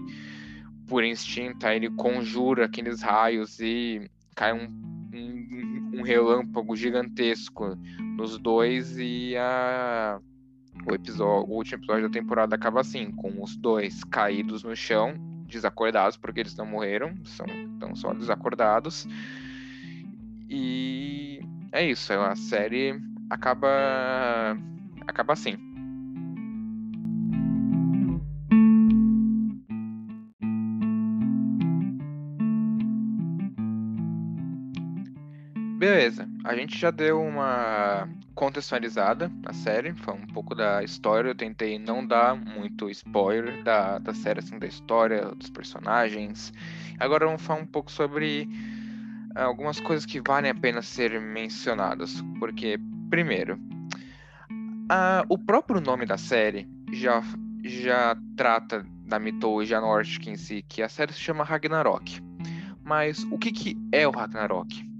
por 0.88 1.04
instinto, 1.04 1.66
aí 1.66 1.78
ele 1.78 1.90
conjura 1.90 2.66
aqueles 2.66 3.02
raios 3.02 3.60
e 3.60 4.08
cai 4.36 4.54
um, 4.54 4.68
um, 5.12 5.92
um 5.96 6.02
relâmpago 6.04 6.76
gigantesco 6.76 7.76
nos 8.16 8.38
dois 8.38 8.96
e 9.00 9.36
a, 9.38 10.20
o, 10.86 10.94
episódio, 10.94 11.50
o 11.50 11.56
último 11.56 11.80
episódio 11.80 12.10
da 12.10 12.14
temporada 12.14 12.56
acaba 12.56 12.82
assim, 12.82 13.10
com 13.12 13.42
os 13.42 13.56
dois 13.56 14.04
caídos 14.04 14.64
no 14.64 14.76
chão 14.76 15.31
desacordados, 15.52 16.18
porque 16.18 16.40
eles 16.40 16.56
não 16.56 16.66
morreram, 16.66 17.14
são, 17.26 17.46
estão 17.46 17.96
só 17.96 18.14
desacordados. 18.14 19.08
E 20.50 21.40
é 21.72 21.86
isso, 21.86 22.12
a 22.14 22.36
série 22.36 23.00
acaba 23.30 24.58
acaba 25.08 25.34
assim. 25.34 25.71
A 36.44 36.56
gente 36.56 36.78
já 36.78 36.90
deu 36.90 37.22
uma 37.22 38.08
contextualizada 38.34 39.32
na 39.44 39.54
série, 39.54 39.94
foi 39.94 40.14
um 40.16 40.26
pouco 40.28 40.56
da 40.56 40.84
história, 40.84 41.30
eu 41.30 41.36
tentei 41.36 41.78
não 41.78 42.06
dar 42.06 42.36
muito 42.36 42.90
spoiler 42.90 43.64
da, 43.64 44.00
da 44.00 44.14
série, 44.14 44.40
assim, 44.40 44.58
da 44.58 44.66
história, 44.66 45.26
dos 45.36 45.50
personagens. 45.50 46.52
Agora 47.00 47.26
vamos 47.26 47.42
falar 47.42 47.62
um 47.62 47.66
pouco 47.66 47.92
sobre 47.92 48.50
ah, 49.36 49.44
algumas 49.44 49.80
coisas 49.80 50.06
que 50.06 50.20
valem 50.20 50.50
a 50.50 50.56
pena 50.56 50.82
ser 50.82 51.20
mencionadas, 51.22 52.22
porque, 52.40 52.80
primeiro, 53.10 53.60
a, 54.90 55.24
o 55.30 55.38
próprio 55.38 55.80
nome 55.80 56.06
da 56.06 56.18
série 56.18 56.68
já, 56.92 57.22
já 57.64 58.18
trata 58.36 58.84
da 59.06 59.20
mitologia 59.20 59.80
nórdica 59.80 60.30
em 60.30 60.36
si, 60.36 60.66
que 60.68 60.82
a 60.82 60.90
série 60.90 61.14
se 61.14 61.20
chama 61.20 61.44
Ragnarok. 61.44 62.20
Mas 62.84 63.24
o 63.26 63.38
que, 63.38 63.52
que 63.52 63.78
é 63.92 64.08
o 64.08 64.12
Ragnarok? 64.12 64.91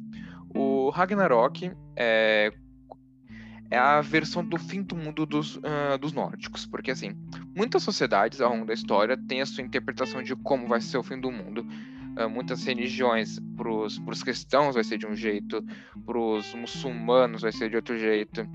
O 0.62 0.90
Ragnarok 0.92 1.72
é, 1.96 2.54
é 3.72 3.78
a 3.78 4.00
versão 4.02 4.46
do 4.46 4.58
fim 4.60 4.84
do 4.84 4.96
mundo 4.96 5.26
dos, 5.26 5.56
uh, 5.56 5.98
dos 6.00 6.14
nórdicos, 6.14 6.66
porque 6.66 6.92
assim, 6.92 7.16
muitas 7.56 7.82
sociedades 7.82 8.42
ao 8.42 8.52
longo 8.52 8.66
da 8.66 8.74
história 8.74 9.18
têm 9.18 9.42
a 9.42 9.46
sua 9.46 9.64
interpretação 9.64 10.22
de 10.22 10.36
como 10.36 10.68
vai 10.68 10.80
ser 10.80 10.98
o 10.98 11.04
fim 11.04 11.20
do 11.20 11.32
mundo. 11.32 11.66
Uh, 12.18 12.30
muitas 12.30 12.64
religiões, 12.66 13.40
para 13.56 13.70
os 13.70 14.24
cristãos 14.24 14.76
vai 14.76 14.84
ser 14.84 14.98
de 14.98 15.08
um 15.08 15.16
jeito, 15.16 15.66
para 16.06 16.20
os 16.20 16.54
muçulmanos 16.54 17.42
vai 17.42 17.52
ser 17.52 17.70
de 17.70 17.76
outro 17.78 17.98
jeito, 17.98 18.48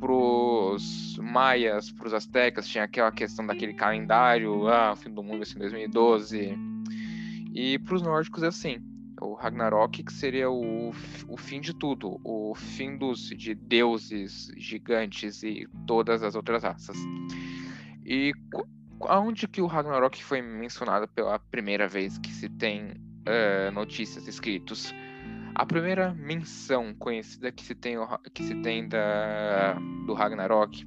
para 0.00 0.12
os 0.12 1.18
maias, 1.18 1.92
para 1.92 2.06
os 2.06 2.14
astecas, 2.14 2.66
tinha 2.66 2.84
aquela 2.84 3.12
questão 3.12 3.46
daquele 3.46 3.74
calendário, 3.74 4.66
ah, 4.68 4.92
o 4.92 4.96
fim 4.96 5.10
do 5.10 5.22
mundo 5.22 5.38
vai 5.38 5.46
ser 5.46 5.56
em 5.56 5.60
2012. 5.60 6.58
E 7.54 7.78
para 7.78 7.94
os 7.94 8.02
nórdicos 8.02 8.42
é 8.42 8.48
assim, 8.48 8.82
o 9.20 9.34
Ragnarok, 9.34 10.02
que 10.02 10.12
seria 10.12 10.50
o, 10.50 10.90
o 11.28 11.36
fim 11.36 11.60
de 11.60 11.74
tudo, 11.74 12.20
o 12.22 12.54
fim 12.54 12.96
dos 12.96 13.28
de 13.28 13.54
deuses 13.54 14.50
gigantes 14.56 15.42
e 15.42 15.68
todas 15.86 16.22
as 16.22 16.34
outras 16.34 16.62
raças. 16.62 16.96
E 18.04 18.32
aonde 19.02 19.48
que 19.48 19.60
o 19.60 19.66
Ragnarok 19.66 20.22
foi 20.22 20.40
mencionado 20.40 21.08
pela 21.08 21.38
primeira 21.38 21.88
vez 21.88 22.18
que 22.18 22.30
se 22.30 22.48
tem 22.48 22.92
uh, 22.92 23.70
notícias 23.72 24.26
escritos? 24.28 24.94
A 25.54 25.64
primeira 25.64 26.12
menção 26.12 26.94
conhecida 26.94 27.50
que 27.50 27.64
se 27.64 27.74
tem, 27.74 27.96
que 28.34 28.44
se 28.44 28.54
tem 28.56 28.86
da, 28.86 29.74
do 30.06 30.12
Ragnarok 30.12 30.86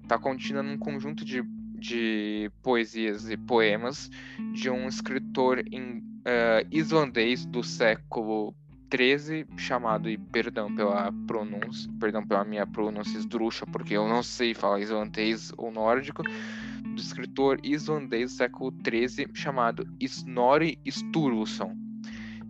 está 0.00 0.16
contida 0.16 0.62
num 0.62 0.78
conjunto 0.78 1.24
de, 1.24 1.42
de 1.78 2.50
poesias 2.62 3.30
e 3.30 3.36
poemas 3.36 4.10
de 4.52 4.70
um 4.70 4.88
escritor 4.88 5.62
em 5.70 5.98
uh, 5.98 6.66
islandês 6.70 7.44
do 7.46 7.62
século 7.62 8.54
13 8.88 9.46
chamado, 9.56 10.08
e 10.08 10.16
perdão 10.16 10.74
pela 10.74 11.12
pronúncia, 11.26 11.90
perdão 11.98 12.26
pela 12.26 12.44
minha 12.44 12.66
pronúncia 12.66 13.18
esdrúxula, 13.18 13.70
porque 13.70 13.94
eu 13.94 14.08
não 14.08 14.22
sei 14.22 14.54
falar 14.54 14.80
islandês 14.80 15.52
ou 15.56 15.70
nórdico, 15.70 16.22
do 16.22 17.00
escritor 17.00 17.58
islandês 17.62 18.32
do 18.32 18.36
século 18.36 18.72
13 18.72 19.28
chamado 19.34 19.86
Snorri 20.00 20.78
Sturluson, 20.88 21.76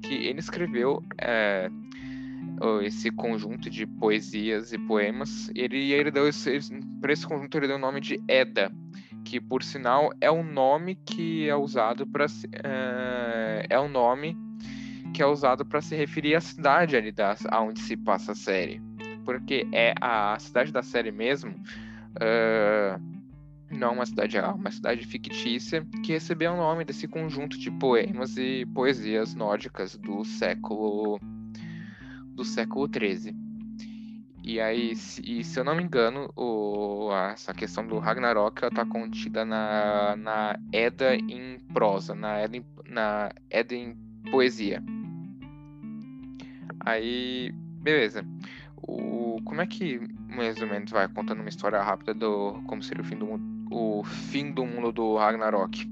que 0.02 0.14
ele 0.14 0.38
escreveu 0.38 1.02
é, 1.18 1.70
esse 2.82 3.10
conjunto 3.10 3.68
de 3.70 3.86
poesias 3.86 4.72
e 4.72 4.78
poemas, 4.78 5.50
ele, 5.54 5.92
ele 5.92 6.10
deu 6.10 6.28
esse, 6.28 6.58
para 7.00 7.12
esse 7.12 7.26
conjunto 7.26 7.56
ele 7.56 7.66
deu 7.66 7.76
o 7.76 7.80
nome 7.80 8.00
de 8.00 8.20
Edda, 8.28 8.72
que 9.26 9.40
por 9.40 9.64
sinal 9.64 10.12
é 10.20 10.30
o 10.30 10.44
nome 10.44 10.94
que 10.94 11.48
é 11.48 11.56
usado 11.56 12.06
para 12.06 12.26
é, 12.64 13.66
é 13.68 13.78
o 13.78 13.88
nome 13.88 14.38
que 15.12 15.20
é 15.20 15.26
usado 15.26 15.66
para 15.66 15.82
se 15.82 15.96
referir 15.96 16.36
à 16.36 16.40
cidade 16.40 16.96
ali 16.96 17.10
da 17.10 17.34
onde 17.60 17.80
se 17.80 17.96
passa 17.96 18.32
a 18.32 18.34
série, 18.34 18.80
porque 19.24 19.66
é 19.72 19.94
a 20.00 20.38
cidade 20.38 20.70
da 20.70 20.82
série 20.82 21.10
mesmo, 21.10 21.52
uh, 21.52 23.02
não 23.70 23.94
uma 23.94 24.06
cidade 24.06 24.36
real, 24.36 24.54
uma 24.54 24.70
cidade 24.70 25.04
fictícia 25.06 25.84
que 26.04 26.12
recebeu 26.12 26.52
o 26.52 26.56
nome 26.56 26.84
desse 26.84 27.08
conjunto 27.08 27.58
de 27.58 27.70
poemas 27.70 28.36
e 28.36 28.64
poesias 28.74 29.34
nórdicas 29.34 29.96
do 29.96 30.24
século 30.24 31.18
do 32.34 32.44
século 32.44 32.86
13. 32.86 33.45
E 34.46 34.60
aí, 34.60 34.94
se, 34.94 35.20
e 35.26 35.42
se 35.42 35.58
eu 35.58 35.64
não 35.64 35.74
me 35.74 35.82
engano, 35.82 36.30
o, 36.36 37.10
essa 37.32 37.52
questão 37.52 37.84
do 37.84 37.98
Ragnarok 37.98 38.62
ela 38.62 38.70
tá 38.70 38.86
contida 38.86 39.44
na, 39.44 40.14
na 40.14 40.56
Edda 40.72 41.16
em 41.16 41.58
prosa, 41.74 42.14
na 42.14 42.44
Edda 42.44 42.58
em, 42.58 42.64
na 42.88 43.32
Edda 43.50 43.74
em 43.74 43.96
poesia. 44.30 44.80
Aí, 46.78 47.52
beleza. 47.82 48.24
O, 48.76 49.40
como 49.44 49.62
é 49.62 49.66
que, 49.66 49.98
mais 50.28 50.60
ou 50.62 50.68
menos, 50.68 50.92
vai 50.92 51.08
contando 51.08 51.40
uma 51.40 51.48
história 51.48 51.82
rápida 51.82 52.14
do 52.14 52.62
como 52.68 52.80
seria 52.84 53.02
o 53.02 53.04
fim 53.04 53.16
do, 53.16 53.40
o 53.68 54.04
fim 54.04 54.52
do 54.52 54.64
mundo 54.64 54.92
do 54.92 55.16
Ragnarok? 55.16 55.90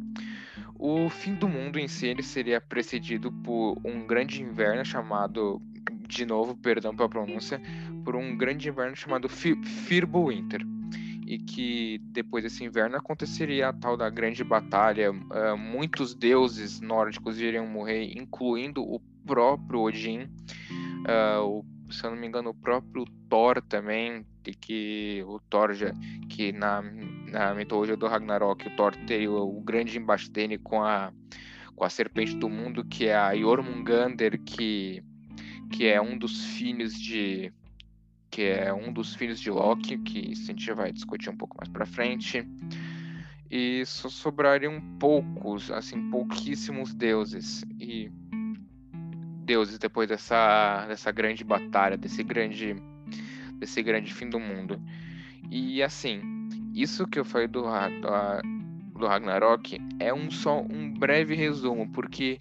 O 0.79 1.09
fim 1.11 1.35
do 1.35 1.49
mundo 1.49 1.77
em 1.77 1.89
si 1.89 2.07
ele 2.07 2.23
seria 2.23 2.61
precedido 2.61 3.33
por 3.33 3.81
um 3.85 4.07
grande 4.07 4.41
inverno 4.41 4.85
chamado, 4.85 5.61
de 6.07 6.25
novo, 6.25 6.55
perdão 6.55 6.95
pela 6.95 7.09
pronúncia, 7.09 7.61
por 8.05 8.15
um 8.15 8.37
grande 8.37 8.69
inverno 8.69 8.95
chamado 8.95 9.29
Winter 9.29 10.61
E 11.27 11.39
que 11.39 11.99
depois 12.13 12.45
desse 12.45 12.63
inverno 12.63 12.97
aconteceria 12.97 13.71
a 13.71 13.73
tal 13.73 13.97
da 13.97 14.11
grande 14.11 14.45
batalha. 14.45 15.11
Uh, 15.11 15.57
muitos 15.57 16.15
deuses 16.15 16.81
nórdicos 16.81 17.41
iriam 17.41 17.67
morrer, 17.67 18.13
incluindo 18.17 18.83
o 18.83 19.01
próprio 19.27 19.81
Odin. 19.81 20.29
Uh, 21.09 21.43
o, 21.43 21.65
se 21.91 22.05
eu 22.05 22.11
não 22.11 22.19
me 22.19 22.27
engano, 22.27 22.51
o 22.51 22.55
próprio 22.55 23.07
Thor 23.29 23.63
também. 23.63 24.25
Que 24.61 25.25
o 25.27 25.41
Thor, 25.49 25.73
já, 25.73 25.91
que 26.29 26.53
na, 26.53 26.83
na 27.31 27.55
mitologia 27.55 27.97
do 27.97 28.07
Ragnarok, 28.07 28.69
o 28.69 28.77
Thor 28.77 28.95
teria 29.07 29.31
o 29.31 29.59
grande 29.63 29.97
embate 29.97 30.31
dele 30.31 30.59
com 30.59 30.83
a, 30.83 31.11
com 31.75 31.83
a 31.83 31.89
serpente 31.89 32.37
do 32.37 32.51
mundo, 32.51 32.85
que 32.85 33.07
é 33.07 33.17
a 33.17 33.35
Jormungandr, 33.35 34.39
que, 34.45 35.03
que 35.73 35.87
é 35.87 35.99
um 35.99 36.19
dos 36.19 36.45
filhos 36.45 36.93
de 36.93 37.51
que 38.35 38.43
é 38.43 38.75
um 38.75 38.93
dos 38.93 39.15
filhos 39.15 39.39
de 39.39 39.49
Loki, 39.49 39.97
que 39.97 40.33
a 40.33 40.35
gente 40.35 40.73
vai 40.73 40.91
discutir 40.91 41.31
um 41.31 41.37
pouco 41.37 41.57
mais 41.57 41.69
para 41.69 41.87
frente. 41.87 42.45
E 43.49 43.87
só 43.87 44.09
sobrariam 44.09 44.81
poucos, 44.99 45.71
assim, 45.71 46.11
pouquíssimos 46.11 46.93
deuses. 46.93 47.65
E 47.79 48.11
deuses 49.45 49.79
depois 49.79 50.09
dessa, 50.09 50.85
dessa 50.89 51.13
grande 51.13 51.45
batalha, 51.45 51.97
desse 51.97 52.25
grande, 52.25 52.75
desse 53.61 53.81
grande 53.85 54.13
fim 54.13 54.29
do 54.29 54.41
mundo. 54.41 54.83
E 55.49 55.81
assim, 55.81 56.21
isso 56.75 57.07
que 57.07 57.21
eu 57.21 57.25
falei 57.25 57.47
do, 57.47 57.63
do, 57.63 58.99
do 58.99 59.07
Ragnarok 59.07 59.79
é 60.01 60.13
um 60.13 60.29
só 60.29 60.61
um 60.61 60.93
breve 60.93 61.37
resumo, 61.37 61.89
porque 61.93 62.41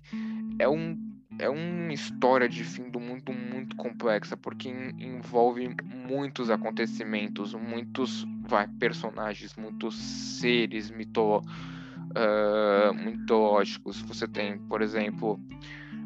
é 0.57 0.67
um 0.67 1.12
é 1.39 1.49
uma 1.49 1.93
história 1.93 2.47
de 2.47 2.63
fim 2.63 2.89
do 2.89 2.99
mundo 2.99 3.33
muito 3.33 3.75
complexa, 3.75 4.37
porque 4.37 4.69
envolve 4.69 5.75
muitos 6.07 6.49
acontecimentos, 6.49 7.53
muitos 7.53 8.25
vai, 8.41 8.67
personagens, 8.67 9.55
muitos 9.55 9.95
seres 9.95 10.91
uh, 11.39 12.93
mitológicos. 12.93 14.01
Você 14.01 14.27
tem, 14.27 14.57
por 14.57 14.81
exemplo, 14.81 15.39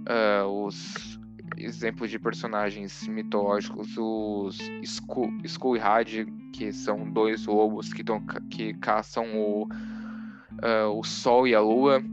uh, 0.08 0.48
os 0.48 1.20
exemplos 1.58 2.10
de 2.10 2.20
personagens 2.20 3.08
mitológicos, 3.08 3.98
os 3.98 4.60
Skull, 4.84 5.32
Skull 5.44 5.78
e 5.78 5.80
Had, 5.80 6.26
que 6.54 6.72
são 6.72 7.10
dois 7.12 7.46
lobos 7.46 7.94
que, 7.94 8.04
tão, 8.04 8.24
que 8.50 8.74
caçam 8.76 9.26
o, 9.38 9.64
uh, 9.64 10.98
o 10.98 11.04
Sol 11.04 11.48
e 11.48 11.56
a 11.56 11.62
Lua 11.62 12.04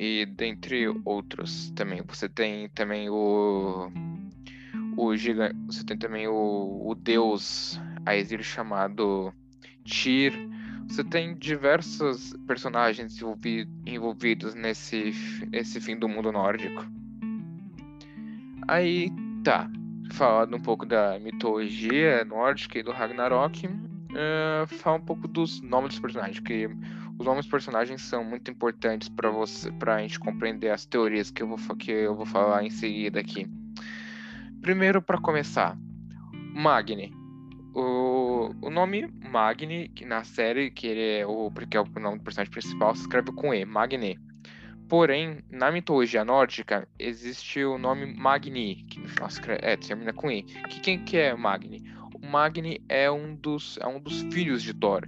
e 0.00 0.24
dentre 0.24 0.88
outros 1.04 1.70
também. 1.72 2.00
Você 2.08 2.26
tem 2.26 2.70
também 2.70 3.10
o 3.10 3.92
o 4.96 5.14
giga, 5.14 5.54
você 5.66 5.84
tem 5.84 5.96
também 5.96 6.26
o, 6.26 6.82
o 6.86 6.94
deus 6.94 7.78
Aesir 8.06 8.42
chamado 8.42 9.30
Tyr. 9.84 10.32
Você 10.88 11.04
tem 11.04 11.36
diversos 11.36 12.34
personagens 12.46 13.18
envolvi, 13.18 13.68
envolvidos 13.86 14.54
nesse, 14.54 15.12
nesse 15.50 15.78
fim 15.80 15.98
do 15.98 16.08
mundo 16.08 16.32
nórdico. 16.32 16.82
Aí 18.68 19.10
tá, 19.44 19.70
falando 20.12 20.56
um 20.56 20.60
pouco 20.60 20.86
da 20.86 21.18
mitologia 21.20 22.24
nórdica 22.24 22.78
e 22.78 22.82
do 22.82 22.90
Ragnarok, 22.90 23.66
uh, 23.66 24.66
fala 24.66 24.96
um 24.96 25.04
pouco 25.04 25.28
dos 25.28 25.60
nomes 25.60 25.90
dos 25.90 26.00
personagens, 26.00 26.40
que 26.40 26.68
os 27.20 27.26
nomes 27.26 27.44
dos 27.44 27.50
personagens 27.50 28.00
são 28.00 28.24
muito 28.24 28.50
importantes 28.50 29.10
para 29.10 29.28
você, 29.28 29.70
para 29.72 29.96
a 29.96 29.98
gente 30.00 30.18
compreender 30.18 30.70
as 30.70 30.86
teorias 30.86 31.30
que 31.30 31.42
eu 31.42 31.48
vou 31.48 31.76
que 31.76 31.90
eu 31.90 32.16
vou 32.16 32.24
falar 32.24 32.64
em 32.64 32.70
seguida 32.70 33.20
aqui. 33.20 33.46
Primeiro, 34.62 35.02
para 35.02 35.20
começar, 35.20 35.76
Magni. 36.32 37.12
O, 37.74 38.54
o 38.62 38.70
nome 38.70 39.06
Magni, 39.30 39.90
que 39.90 40.06
na 40.06 40.24
série, 40.24 40.70
que 40.70 40.86
ele 40.86 41.20
é 41.20 41.26
o, 41.26 41.50
porque 41.50 41.76
é 41.76 41.80
o 41.80 41.84
nome 42.00 42.18
do 42.18 42.24
personagem 42.24 42.50
principal, 42.50 42.94
se 42.94 43.02
escreve 43.02 43.30
com 43.32 43.52
E, 43.52 43.66
Magni. 43.66 44.18
Porém, 44.88 45.44
na 45.50 45.70
mitologia 45.70 46.24
nórdica, 46.24 46.88
existe 46.98 47.62
o 47.62 47.76
nome 47.76 48.06
Magni, 48.06 48.76
que 48.88 48.98
no 48.98 49.08
final 49.08 49.28
é, 49.60 49.76
termina 49.76 50.14
com 50.14 50.30
I. 50.30 50.42
Que 50.42 50.80
quem 50.80 51.04
que 51.04 51.18
é 51.18 51.36
Magni? 51.36 51.84
O 52.14 52.26
Magni 52.26 52.82
é 52.88 53.10
um 53.10 53.34
dos, 53.34 53.78
é 53.78 53.86
um 53.86 54.00
dos 54.00 54.22
filhos 54.32 54.62
de 54.62 54.72
Thor, 54.72 55.06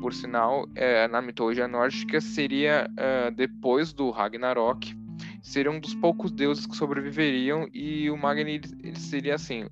por 0.00 0.14
sinal, 0.14 0.68
é, 0.74 1.08
na 1.08 1.20
mitologia 1.20 1.68
nórdica, 1.68 2.20
seria 2.20 2.88
uh, 2.92 3.30
depois 3.30 3.92
do 3.92 4.10
Ragnarok, 4.10 4.96
seria 5.42 5.70
um 5.70 5.80
dos 5.80 5.94
poucos 5.94 6.30
deuses 6.30 6.66
que 6.66 6.76
sobreviveriam 6.76 7.68
e 7.72 8.10
o 8.10 8.16
Magni 8.16 8.54
ele, 8.54 8.70
ele 8.82 8.98
seria 8.98 9.34
assim 9.34 9.66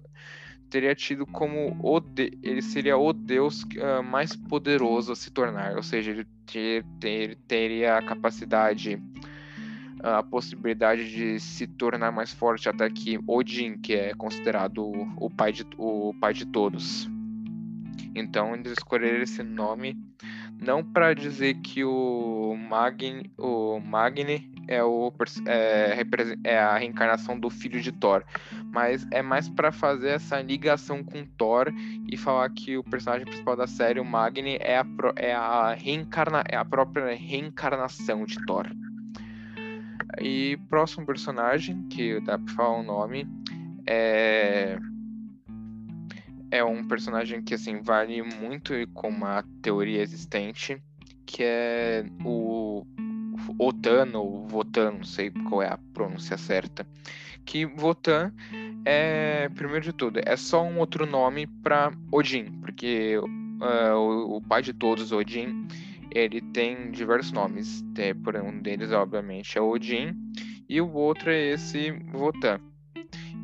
teria 0.68 0.94
tido 0.94 1.24
como 1.26 1.76
o 1.80 2.00
de, 2.00 2.36
ele 2.42 2.60
seria 2.60 2.96
o 2.96 3.12
deus 3.12 3.62
uh, 3.62 4.02
mais 4.02 4.34
poderoso 4.34 5.12
a 5.12 5.16
se 5.16 5.30
tornar, 5.30 5.76
ou 5.76 5.82
seja, 5.82 6.10
ele, 6.10 6.26
ter, 6.44 6.84
ter, 7.00 7.36
teria 7.48 7.96
a 7.96 8.02
capacidade, 8.02 9.00
a 10.02 10.22
possibilidade 10.22 11.10
de 11.10 11.40
se 11.40 11.66
tornar 11.66 12.12
mais 12.12 12.32
forte 12.32 12.68
até 12.68 12.88
que 12.90 13.18
Odin, 13.26 13.78
que 13.78 13.94
é 13.94 14.14
considerado 14.14 14.82
o 15.16 15.30
pai 15.30 15.52
de 15.52 15.64
o 15.78 16.14
pai 16.20 16.34
de 16.34 16.44
todos. 16.46 17.08
Então 18.18 18.54
eles 18.54 18.72
escolheram 18.72 19.22
esse 19.22 19.42
nome 19.42 19.96
não 20.58 20.82
para 20.82 21.14
dizer 21.14 21.54
que 21.56 21.84
o 21.84 22.56
Magni, 22.56 23.30
o 23.36 23.78
Magni 23.78 24.50
é, 24.68 24.82
o, 24.82 25.12
é, 25.46 26.02
é, 26.44 26.58
a 26.58 26.78
reencarnação 26.78 27.38
do 27.38 27.50
filho 27.50 27.80
de 27.80 27.92
Thor, 27.92 28.24
mas 28.72 29.06
é 29.10 29.22
mais 29.22 29.48
para 29.48 29.70
fazer 29.70 30.10
essa 30.10 30.40
ligação 30.40 31.04
com 31.04 31.24
Thor 31.24 31.72
e 32.10 32.16
falar 32.16 32.48
que 32.50 32.76
o 32.76 32.84
personagem 32.84 33.26
principal 33.26 33.56
da 33.56 33.66
série, 33.66 34.00
o 34.00 34.04
Magni, 34.04 34.56
é 34.60 34.78
a, 34.78 34.86
é 35.16 35.34
a, 35.34 35.74
reencarna, 35.74 36.42
é 36.48 36.56
a 36.56 36.64
própria 36.64 37.14
reencarnação 37.14 38.24
de 38.24 38.44
Thor. 38.46 38.66
E 40.20 40.58
próximo 40.68 41.04
personagem, 41.04 41.86
que 41.88 42.18
dá 42.20 42.38
pra 42.38 42.54
falar 42.54 42.78
o 42.78 42.82
nome, 42.82 43.28
é 43.86 44.78
é 46.56 46.64
um 46.64 46.86
personagem 46.86 47.42
que 47.42 47.54
assim 47.54 47.80
vale 47.80 48.22
muito 48.22 48.72
com 48.94 49.08
uma 49.08 49.44
teoria 49.62 50.02
existente, 50.02 50.80
que 51.24 51.42
é 51.42 52.04
o 52.24 52.84
Otan 53.58 54.10
ou 54.14 54.46
Votan, 54.46 54.92
não 54.92 55.04
sei 55.04 55.30
qual 55.48 55.62
é 55.62 55.68
a 55.68 55.78
pronúncia 55.92 56.36
certa. 56.36 56.86
Que 57.44 57.64
Votan 57.64 58.32
é, 58.84 59.48
primeiro 59.50 59.84
de 59.84 59.92
tudo, 59.92 60.20
é 60.24 60.36
só 60.36 60.62
um 60.62 60.78
outro 60.78 61.04
nome 61.06 61.46
para 61.62 61.92
Odin, 62.12 62.44
porque 62.60 63.18
uh, 63.18 63.96
o, 63.96 64.36
o, 64.36 64.40
pai 64.40 64.62
de 64.62 64.72
todos, 64.72 65.10
Odin, 65.10 65.66
ele 66.10 66.40
tem 66.40 66.90
diversos 66.92 67.32
nomes. 67.32 67.84
É, 67.98 68.14
por 68.14 68.36
um 68.36 68.60
deles, 68.60 68.92
obviamente, 68.92 69.58
é 69.58 69.60
Odin, 69.60 70.14
e 70.68 70.80
o 70.80 70.92
outro 70.92 71.30
é 71.30 71.52
esse 71.52 71.90
Votan. 72.12 72.60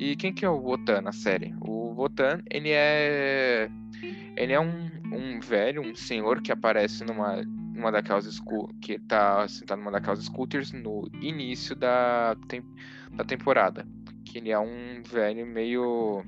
E 0.03 0.17
quem 0.17 0.33
que 0.33 0.45
é 0.45 0.51
o 0.51 0.61
Votan 0.61 1.01
na 1.01 1.12
série? 1.12 1.55
O 1.61 1.95
Votan, 1.95 2.43
ele 2.51 2.71
é 2.71 3.71
ele 4.37 4.53
é 4.53 4.59
um, 4.59 4.91
um 5.12 5.38
velho, 5.38 5.81
um 5.81 5.95
senhor 5.95 6.43
que 6.43 6.51
aparece 6.51 7.05
numa, 7.05 7.41
numa 7.45 7.93
daquelas 7.93 8.27
que 8.81 8.99
tá 8.99 9.47
sentado 9.47 9.79
numa 9.79 9.93
daquelas 9.93 10.25
scooters 10.25 10.73
no 10.73 11.09
início 11.21 11.77
da, 11.77 12.37
tem, 12.49 12.65
da 13.12 13.23
temporada. 13.23 13.87
Que 14.25 14.38
ele 14.38 14.51
é 14.51 14.59
um 14.59 15.05
velho 15.05 15.47
meio 15.47 16.25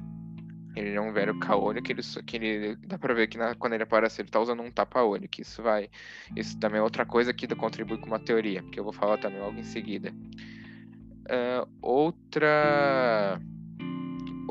ele 0.76 0.94
é 0.94 1.00
um 1.00 1.12
velho 1.12 1.36
caolho 1.40 1.82
que 1.82 1.90
ele, 1.90 2.02
que 2.24 2.36
ele 2.36 2.76
dá 2.86 2.96
pra 2.96 3.12
ver 3.12 3.26
que 3.26 3.36
na, 3.36 3.56
quando 3.56 3.72
ele 3.72 3.82
aparece 3.82 4.22
ele 4.22 4.30
tá 4.30 4.38
usando 4.38 4.62
um 4.62 4.70
tapa-olho, 4.70 5.28
que 5.28 5.42
isso 5.42 5.60
vai. 5.60 5.90
Isso 6.36 6.56
também 6.60 6.78
é 6.78 6.82
outra 6.82 7.04
coisa 7.04 7.34
que 7.34 7.52
contribui 7.56 7.98
com 7.98 8.06
uma 8.06 8.20
teoria, 8.20 8.62
que 8.70 8.78
eu 8.78 8.84
vou 8.84 8.92
falar 8.92 9.18
também 9.18 9.40
logo 9.40 9.58
em 9.58 9.64
seguida. 9.64 10.12
Uh, 11.26 11.68
outra 11.82 13.40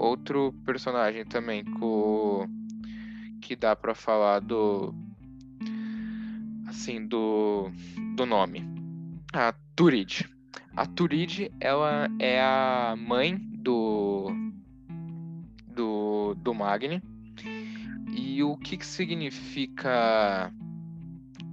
outro 0.04 0.54
personagem 0.66 1.26
também 1.26 1.63
com, 1.63 2.48
que 3.42 3.56
dá 3.56 3.76
para 3.76 3.96
falar 3.96 4.39
do 4.39 4.94
assim 6.68 7.08
do 7.08 7.72
do 8.16 8.26
nome. 8.26 8.63
A 9.34 9.54
Turid. 9.76 10.26
A 10.76 10.86
Turid 10.86 11.50
ela 11.60 12.08
é 12.20 12.42
a 12.42 12.96
mãe 12.98 13.38
do 13.38 14.28
do, 15.68 16.36
do 16.36 16.54
Magni. 16.54 17.02
E 18.16 18.44
o 18.44 18.56
que, 18.58 18.78
que 18.78 18.86
significa 18.86 20.52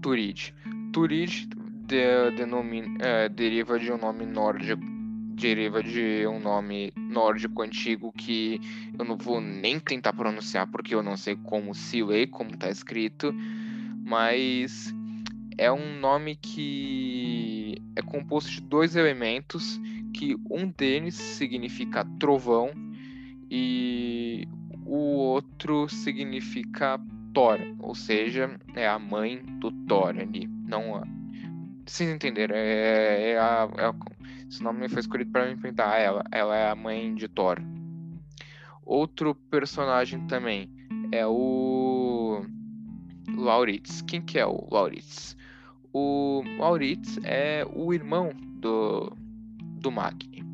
Turid? 0.02 0.52
Turid 0.92 1.46
de, 1.86 2.30
denomina, 2.36 2.98
é, 3.00 3.28
deriva 3.28 3.78
de 3.78 3.90
um 3.90 3.96
nome 3.96 4.26
nórdico 4.26 5.00
deriva 5.40 5.82
de 5.82 6.26
um 6.26 6.38
nome 6.38 6.92
nórdico 7.10 7.62
antigo 7.62 8.12
que 8.12 8.60
eu 8.98 9.04
não 9.04 9.16
vou 9.16 9.40
nem 9.40 9.78
tentar 9.78 10.12
pronunciar 10.12 10.66
porque 10.70 10.94
eu 10.94 11.02
não 11.02 11.16
sei 11.16 11.36
como 11.36 11.74
se 11.74 12.02
lê, 12.02 12.26
como 12.26 12.50
está 12.50 12.70
escrito, 12.70 13.34
mas 14.04 14.94
é 15.58 15.70
um 15.70 15.98
nome 15.98 16.36
que 16.36 17.76
é 17.96 18.02
composto 18.02 18.50
de 18.50 18.60
dois 18.62 18.96
elementos 18.96 19.80
que 20.14 20.36
um 20.50 20.68
deles 20.68 21.14
significa 21.14 22.04
trovão 22.18 22.70
e 23.50 24.48
o 24.86 24.96
outro 24.96 25.88
significa 25.88 26.98
Thor, 27.32 27.60
ou 27.78 27.94
seja, 27.94 28.58
é 28.74 28.88
a 28.88 28.98
mãe 28.98 29.40
do 29.60 29.70
Thor 29.70 30.16
ali, 30.18 30.48
não 30.66 31.02
vocês 31.90 32.08
entenderam, 32.08 32.54
é, 32.54 33.30
é, 33.30 33.38
a, 33.38 33.68
é 33.76 33.84
a, 33.86 33.94
esse 34.50 34.64
nome 34.64 34.88
foi 34.88 34.98
escolhido 34.98 35.30
para 35.30 35.48
enfrentar 35.48 35.96
ela. 35.96 36.24
Ela 36.32 36.56
é 36.56 36.70
a 36.70 36.74
mãe 36.74 37.14
de 37.14 37.28
Thor. 37.28 37.58
Outro 38.84 39.32
personagem 39.32 40.26
também 40.26 40.68
é 41.12 41.24
o 41.24 42.44
Lauritz. 43.36 44.02
Quem 44.02 44.20
que 44.20 44.40
é 44.40 44.44
o 44.44 44.66
Lauritz? 44.68 45.36
O 45.92 46.42
Lauritz 46.58 47.20
é 47.22 47.64
o 47.72 47.94
irmão 47.94 48.32
do, 48.34 49.16
do 49.80 49.92
Magni. 49.92 50.44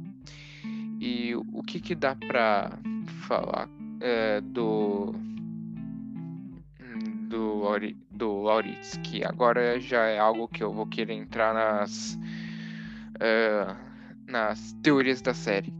E 1.00 1.34
o 1.34 1.62
que 1.62 1.80
que 1.80 1.94
dá 1.94 2.14
para 2.14 2.78
falar 3.26 3.66
é, 4.00 4.42
do 4.42 5.14
do, 7.28 7.62
do 8.10 8.42
Lauritz, 8.42 8.98
que 8.98 9.24
agora 9.24 9.80
já 9.80 10.04
é 10.04 10.18
algo 10.18 10.46
que 10.48 10.62
eu 10.62 10.72
vou 10.72 10.86
querer 10.86 11.14
entrar 11.14 11.52
nas 11.54 12.14
uh, 13.16 13.85
nas 14.26 14.72
teorias 14.82 15.20
da 15.22 15.34
série. 15.34 15.72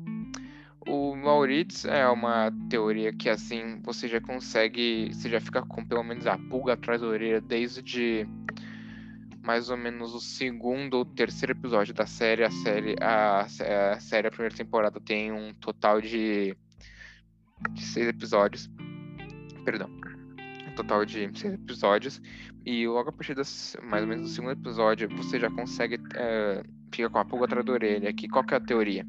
O 0.87 1.17
Mauritz 1.17 1.85
é 1.85 2.07
uma 2.09 2.53
teoria 2.71 3.13
que 3.13 3.29
assim 3.29 3.81
você 3.83 4.07
já 4.07 4.21
consegue, 4.21 5.11
você 5.13 5.29
já 5.29 5.41
fica 5.41 5.61
com 5.63 5.85
pelo 5.85 6.05
menos 6.05 6.27
a 6.27 6.39
pulga 6.39 6.75
atrás 6.75 7.01
da 7.01 7.09
orelha 7.09 7.41
desde 7.41 8.27
mais 9.47 9.71
ou 9.71 9.77
menos 9.77 10.13
o 10.13 10.21
segundo 10.21 10.95
ou 10.95 11.05
terceiro 11.05 11.53
episódio 11.53 11.95
da 11.95 12.05
série. 12.05 12.45
A 12.45 12.51
série, 12.51 12.97
a, 13.01 13.41
a 13.41 14.01
série, 14.01 14.27
a 14.27 14.31
primeira 14.31 14.55
temporada 14.55 15.01
tem 15.01 15.33
um 15.33 15.55
total 15.55 16.01
de, 16.01 16.57
de 17.71 17.83
seis 17.83 18.09
episódios. 18.09 18.69
Perdão. 19.65 19.89
Um 20.69 20.75
total 20.75 21.05
de 21.05 21.31
seis 21.39 21.55
episódios. 21.55 22.21
E 22.65 22.87
logo 22.89 23.11
a 23.11 23.13
partir 23.13 23.35
das, 23.35 23.77
mais 23.85 24.03
ou 24.03 24.09
menos 24.09 24.29
do 24.29 24.35
segundo 24.35 24.53
episódio, 24.53 25.09
você 25.17 25.39
já 25.39 25.49
consegue 25.49 25.97
uh, 25.97 26.76
fica 26.91 27.11
com 27.11 27.19
a 27.19 27.25
pulga 27.25 27.45
atrás 27.47 27.65
da 27.65 27.73
orelha. 27.73 28.13
Que, 28.13 28.29
qual 28.29 28.45
que 28.45 28.55
é 28.55 28.57
a 28.57 28.61
teoria? 28.61 29.07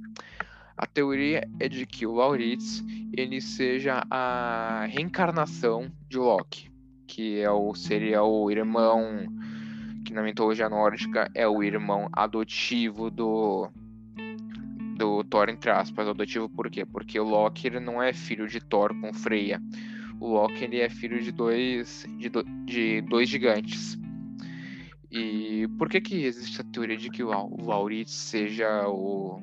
A 0.78 0.86
teoria 0.86 1.48
é 1.60 1.68
de 1.68 1.88
que 1.88 2.06
o 2.06 2.14
Lauritz 2.14 2.84
ele 3.12 3.42
seja 3.42 4.06
a 4.12 4.86
reencarnação 4.88 5.92
de 6.08 6.18
Loki, 6.18 6.70
que 7.08 7.40
é 7.40 7.50
o, 7.50 7.74
seria 7.74 8.22
o 8.22 8.52
irmão 8.52 9.26
que 10.06 10.14
na 10.14 10.22
mitologia 10.22 10.70
nórdica 10.70 11.30
é 11.34 11.48
o 11.48 11.64
irmão 11.64 12.08
adotivo 12.14 13.10
do 13.10 13.70
do 14.98 15.24
Thor 15.24 15.50
entre 15.50 15.70
aspas, 15.70 16.08
adotivo 16.08 16.48
por 16.48 16.70
quê? 16.70 16.86
Porque 16.86 17.20
o 17.20 17.24
Loki 17.24 17.68
ele 17.68 17.80
não 17.80 18.02
é 18.02 18.14
filho 18.14 18.48
de 18.48 18.60
Thor 18.60 18.94
com 19.02 19.12
Freya. 19.14 19.62
O 20.20 20.28
Loki 20.28 20.64
ele 20.64 20.80
é 20.80 20.90
filho 20.90 21.22
de 21.22 21.32
dois 21.32 22.06
de, 22.18 22.30
do, 22.30 22.44
de 22.44 23.02
dois 23.02 23.28
gigantes. 23.28 23.98
E 25.12 25.68
por 25.78 25.90
que 25.90 26.02
que 26.02 26.26
existe 26.26 26.60
a 26.60 26.64
teoria 26.66 26.98
de 26.98 27.10
que 27.10 27.24
o, 27.24 27.30
o 27.32 28.06
seja 28.06 28.88
o, 28.88 29.42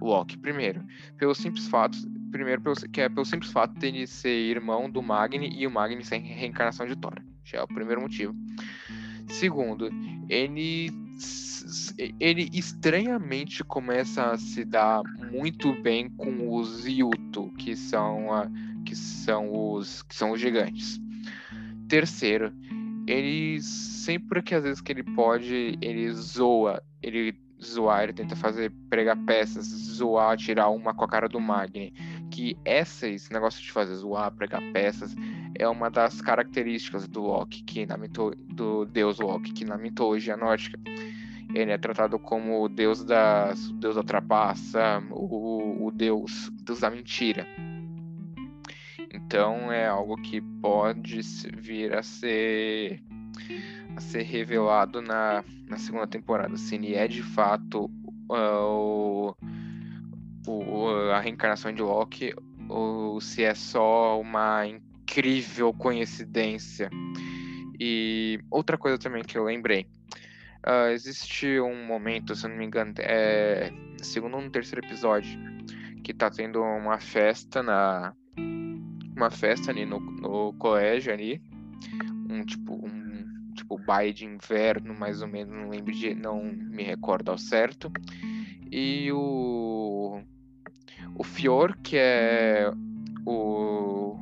o 0.00 0.06
Loki? 0.06 0.36
Primeiro, 0.36 0.84
pelo 1.16 1.34
simples 1.34 1.66
fato, 1.68 1.96
primeiro 2.30 2.60
pelo, 2.60 2.76
que 2.76 3.00
é 3.00 3.08
pelo 3.08 3.24
simples 3.24 3.50
fato 3.52 3.78
de 3.78 3.86
ele 3.86 4.06
ser 4.06 4.34
irmão 4.34 4.90
do 4.90 5.02
Magni 5.02 5.48
e 5.58 5.66
o 5.66 5.70
Magni 5.70 6.04
ser 6.04 6.18
reencarnação 6.18 6.86
de 6.86 6.96
Thor. 6.96 7.14
Já 7.44 7.58
é 7.58 7.62
o 7.62 7.68
primeiro 7.68 8.02
motivo. 8.02 8.34
Segundo, 9.28 9.90
ele 10.28 10.90
ele 12.18 12.50
estranhamente 12.52 13.62
começa 13.62 14.32
a 14.32 14.38
se 14.38 14.64
dar 14.64 15.02
muito 15.30 15.72
bem 15.80 16.10
com 16.10 16.54
os 16.54 16.86
Yuto, 16.86 17.52
que 17.56 17.76
são 17.76 18.32
a, 18.32 18.50
que 18.84 18.96
são 18.96 19.74
os 19.74 20.02
que 20.02 20.14
são 20.14 20.32
os 20.32 20.40
gigantes. 20.40 21.00
Terceiro, 21.88 22.52
ele 23.06 23.60
sempre 24.04 24.42
que 24.42 24.54
às 24.54 24.64
vezes 24.64 24.80
que 24.80 24.92
ele 24.92 25.02
pode, 25.02 25.78
ele 25.80 26.12
zoa, 26.12 26.82
ele 27.02 27.36
zoar, 27.62 28.02
ele 28.02 28.12
tenta 28.12 28.34
fazer 28.34 28.72
pregar 28.90 29.16
peças, 29.24 29.66
zoar, 29.66 30.36
tirar 30.36 30.68
uma 30.70 30.92
com 30.92 31.04
a 31.04 31.08
cara 31.08 31.28
do 31.28 31.40
Magni. 31.40 31.92
Que 32.30 32.56
essa, 32.64 33.06
esse 33.06 33.32
negócio 33.32 33.62
de 33.62 33.70
fazer 33.70 33.94
zoar, 33.94 34.32
pregar 34.32 34.60
peças, 34.72 35.14
é 35.56 35.68
uma 35.68 35.88
das 35.90 36.20
características 36.20 37.06
do 37.06 37.22
Loki, 37.22 37.62
que 37.62 37.86
na 37.86 37.96
mito, 37.96 38.32
do 38.48 38.84
deus 38.84 39.20
Loki, 39.20 39.52
que 39.52 39.64
na 39.64 39.78
mitologia 39.78 40.36
nórdica 40.36 40.78
ele 41.54 41.70
é 41.70 41.78
tratado 41.78 42.18
como 42.18 42.62
o 42.62 42.68
deus 42.68 43.04
da, 43.04 43.54
o 43.70 43.72
deus 43.74 43.94
da 43.94 44.02
trapaça, 44.02 45.02
o, 45.10 45.86
o 45.86 45.90
deus, 45.90 46.50
deus 46.62 46.80
da 46.80 46.90
mentira. 46.90 47.46
Então 49.12 49.70
é 49.70 49.86
algo 49.86 50.16
que 50.16 50.40
pode 50.40 51.20
vir 51.58 51.94
a 51.94 52.02
ser 52.02 53.02
a 53.96 54.00
ser 54.00 54.22
revelado 54.22 55.00
na, 55.00 55.44
na 55.68 55.76
segunda 55.76 56.06
temporada. 56.06 56.56
Se 56.56 56.74
ele 56.74 56.94
é 56.94 57.06
de 57.06 57.22
fato 57.22 57.90
uh, 58.30 59.36
o, 60.46 60.50
o, 60.50 60.88
a 61.12 61.20
reencarnação 61.20 61.72
de 61.72 61.82
Loki 61.82 62.34
ou 62.68 63.20
se 63.20 63.42
é 63.42 63.54
só 63.54 64.20
uma 64.20 64.66
incrível 64.66 65.72
coincidência. 65.72 66.90
E 67.78 68.40
outra 68.50 68.78
coisa 68.78 68.98
também 68.98 69.22
que 69.22 69.36
eu 69.36 69.44
lembrei. 69.44 69.86
Uh, 70.64 70.90
existe 70.92 71.58
um 71.60 71.84
momento, 71.84 72.36
se 72.36 72.46
eu 72.46 72.50
não 72.50 72.56
me 72.56 72.64
engano, 72.64 72.94
é 72.98 73.72
segundo 74.00 74.36
ou 74.36 74.50
terceiro 74.50 74.86
episódio, 74.86 75.38
que 76.04 76.14
tá 76.14 76.30
tendo 76.30 76.62
uma 76.62 77.00
festa 77.00 77.62
na. 77.62 78.14
Uma 79.16 79.30
festa 79.30 79.70
ali 79.70 79.84
no, 79.84 80.00
no 80.00 80.52
colégio 80.54 81.12
ali. 81.12 81.42
Um 82.30 82.44
tipo, 82.44 82.74
um 82.74 83.01
tipo 83.72 83.78
baile 83.78 84.12
de 84.12 84.24
inverno, 84.24 84.94
mais 84.94 85.22
ou 85.22 85.28
menos, 85.28 85.54
não 85.54 85.68
lembro 85.68 85.92
de. 85.92 86.14
não 86.14 86.42
me 86.42 86.82
recordo 86.82 87.30
ao 87.30 87.38
certo. 87.38 87.90
E 88.70 89.10
o. 89.12 90.20
O 91.14 91.24
Fior, 91.24 91.76
que 91.82 91.96
é 91.96 92.72
o 93.26 94.16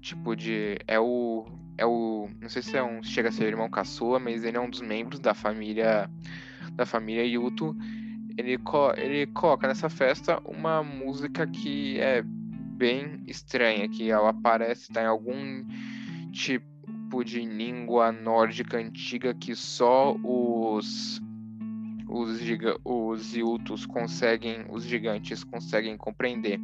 tipo 0.00 0.34
de. 0.36 0.78
É 0.86 0.98
o. 0.98 1.46
É 1.76 1.86
o. 1.86 2.28
Não 2.40 2.48
sei 2.48 2.62
se 2.62 2.76
é 2.76 2.82
um. 2.82 3.02
Chega 3.02 3.28
a 3.28 3.32
ser 3.32 3.46
irmão 3.46 3.70
caçua, 3.70 4.18
mas 4.18 4.44
ele 4.44 4.56
é 4.56 4.60
um 4.60 4.70
dos 4.70 4.80
membros 4.80 5.20
da 5.20 5.34
família. 5.34 6.10
Da 6.72 6.86
família 6.86 7.24
Yuto. 7.24 7.76
Ele, 8.36 8.56
co 8.56 8.92
ele 8.96 9.26
coloca 9.26 9.66
nessa 9.66 9.88
festa 9.88 10.40
uma 10.44 10.80
música 10.80 11.44
que 11.44 11.98
é 11.98 12.22
bem 12.22 13.24
estranha, 13.26 13.88
que 13.88 14.08
ela 14.08 14.32
parece 14.32 14.82
estar 14.82 15.02
em 15.02 15.06
algum 15.06 15.64
tipo 16.30 16.77
de 17.24 17.40
língua 17.40 18.12
nórdica 18.12 18.78
antiga 18.78 19.34
que 19.34 19.54
só 19.54 20.14
os 20.22 21.20
os, 22.08 22.40
giga, 22.40 22.78
os 22.84 23.34
Yutos 23.34 23.84
conseguem, 23.84 24.64
os 24.70 24.84
gigantes 24.84 25.44
conseguem 25.44 25.96
compreender. 25.96 26.58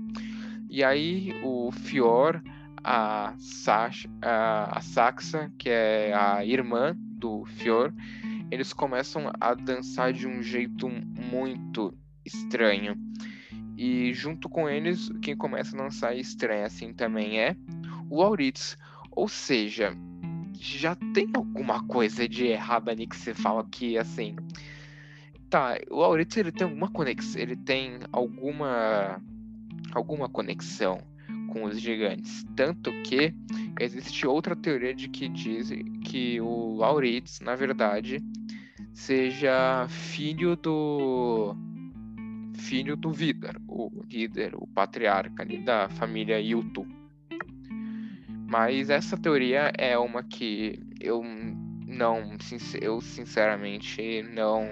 E 0.71 0.83
aí 0.83 1.35
o 1.43 1.71
Fior 1.71 2.43
a, 2.85 3.35
Sasha, 3.39 4.09
a, 4.21 4.79
a 4.79 4.81
Saxa, 4.81 5.51
que 5.59 5.71
é 5.71 6.13
a 6.15 6.45
irmã 6.45 6.97
do 6.99 7.45
Fior, 7.47 7.93
eles 8.51 8.73
começam 8.73 9.33
a 9.41 9.55
dançar 9.55 10.13
de 10.13 10.27
um 10.27 10.43
jeito 10.43 10.89
muito 10.89 11.95
estranho. 12.25 12.97
E 13.77 14.13
junto 14.13 14.49
com 14.49 14.69
eles, 14.69 15.11
quem 15.21 15.37
começa 15.37 15.77
a 15.77 15.83
dançar 15.83 16.17
estranho 16.17 16.65
assim 16.65 16.93
também 16.93 17.41
é 17.41 17.57
o 18.11 18.21
Lauritz. 18.21 18.77
Ou 19.11 19.29
seja, 19.29 19.97
já 20.64 20.96
tem 21.12 21.29
alguma 21.35 21.83
coisa 21.87 22.29
de 22.29 22.46
errado 22.46 22.88
ali 22.88 23.07
que 23.07 23.16
você 23.16 23.35
fala 23.35 23.66
que 23.70 23.98
assim. 23.98 24.35
Tá, 25.50 25.79
o 25.90 26.00
Lauritz 26.00 26.37
ele 26.37 26.50
tem 26.50 26.66
alguma 26.66 26.90
conexão. 26.90 27.40
Ele 27.40 27.57
tem 27.57 27.98
alguma. 28.11 29.20
alguma 29.92 30.29
conexão 30.29 31.03
com 31.53 31.64
os 31.64 31.79
gigantes. 31.79 32.44
Tanto 32.57 32.90
que 33.03 33.35
existe 33.79 34.27
outra 34.27 34.57
teoria 34.57 34.94
de 34.94 35.09
que 35.09 35.29
diz 35.29 35.70
que 36.05 36.40
o 36.40 36.77
Lauritz, 36.77 37.40
na 37.40 37.55
verdade, 37.55 38.20
seja 38.92 39.87
filho 39.88 40.57
do 40.57 41.55
filho 42.55 42.96
do 42.96 43.12
Vidar, 43.12 43.57
o 43.68 43.90
líder, 44.09 44.55
o 44.55 44.66
patriarca 44.66 45.42
ali 45.42 45.59
da 45.59 45.88
família 45.90 46.40
Yutu. 46.40 46.87
Mas 48.57 48.88
essa 48.88 49.17
teoria 49.17 49.73
é 49.77 49.99
uma 49.99 50.23
que 50.23 50.79
eu 51.01 51.25
não, 51.25 52.37
eu 52.81 53.01
sinceramente 53.01 54.23
não 54.23 54.69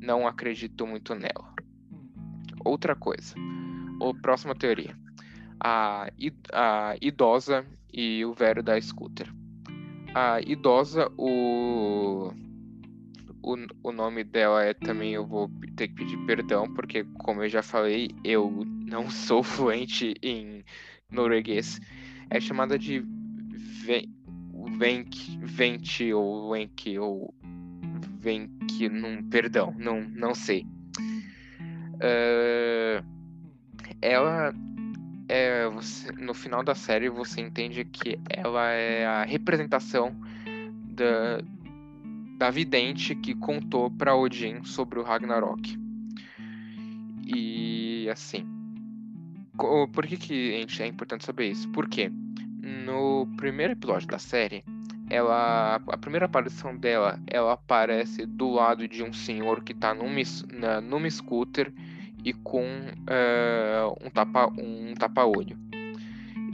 não 0.00 0.26
acredito 0.26 0.84
muito 0.84 1.14
nela. 1.14 1.54
Outra 2.64 2.96
coisa, 2.96 3.36
a 4.02 4.20
próxima 4.20 4.52
teoria 4.52 4.96
a, 5.60 6.08
a 6.52 6.96
idosa 7.00 7.64
e 7.94 8.24
o 8.24 8.32
velho 8.32 8.64
da 8.64 8.80
scooter. 8.80 9.32
A 10.12 10.40
idosa, 10.40 11.08
o, 11.16 12.32
o, 13.40 13.56
o 13.84 13.92
nome 13.92 14.24
dela 14.24 14.64
é 14.64 14.74
também, 14.74 15.14
eu 15.14 15.24
vou 15.24 15.48
ter 15.76 15.86
que 15.86 15.94
pedir 15.94 16.18
perdão, 16.26 16.66
porque, 16.74 17.04
como 17.20 17.44
eu 17.44 17.48
já 17.48 17.62
falei, 17.62 18.10
eu 18.24 18.64
não 18.84 19.06
sou 19.08 19.44
fluente 19.44 20.14
em 20.20 20.64
norueguês. 21.08 21.80
É 22.30 22.40
chamada 22.40 22.78
de 22.78 23.04
Venk, 24.78 25.38
Vente 25.40 26.12
ou 26.12 26.50
Venk 26.52 26.98
ou 26.98 27.34
Venk, 28.20 28.88
não, 28.88 29.22
perdão, 29.24 29.74
não, 29.78 30.00
não 30.00 30.34
sei. 30.34 30.66
Uh, 31.94 33.04
ela 34.00 34.54
é, 35.28 35.68
você, 35.68 36.10
no 36.12 36.32
final 36.32 36.62
da 36.62 36.74
série 36.74 37.08
você 37.08 37.40
entende 37.40 37.84
que 37.84 38.18
ela 38.30 38.70
é 38.70 39.06
a 39.06 39.24
representação 39.24 40.16
da, 40.84 41.40
da 42.38 42.50
vidente 42.50 43.14
que 43.14 43.34
contou 43.34 43.90
para 43.90 44.16
Odin 44.16 44.64
sobre 44.64 44.98
o 44.98 45.02
Ragnarok. 45.02 45.78
E 47.26 48.08
assim, 48.10 48.46
por 49.92 50.06
que, 50.06 50.16
que 50.16 50.54
a 50.54 50.58
gente 50.58 50.82
é 50.82 50.86
importante 50.86 51.24
saber 51.24 51.50
isso? 51.50 51.68
Porque 51.70 52.10
no 52.62 53.26
primeiro 53.36 53.72
episódio 53.72 54.06
da 54.08 54.18
série, 54.18 54.64
ela 55.10 55.76
a 55.76 55.96
primeira 55.96 56.26
aparição 56.26 56.76
dela, 56.76 57.18
ela 57.26 57.54
aparece 57.54 58.26
do 58.26 58.50
lado 58.50 58.86
de 58.86 59.02
um 59.02 59.12
senhor 59.12 59.62
que 59.62 59.72
está 59.72 59.94
numa, 59.94 60.20
na, 60.52 60.80
numa 60.80 61.10
scooter 61.10 61.72
e 62.24 62.32
com 62.32 62.62
uh, 62.62 63.96
um 64.04 64.10
tapa 64.10 64.52
um 64.58 64.94
tapa-olho. 64.94 65.56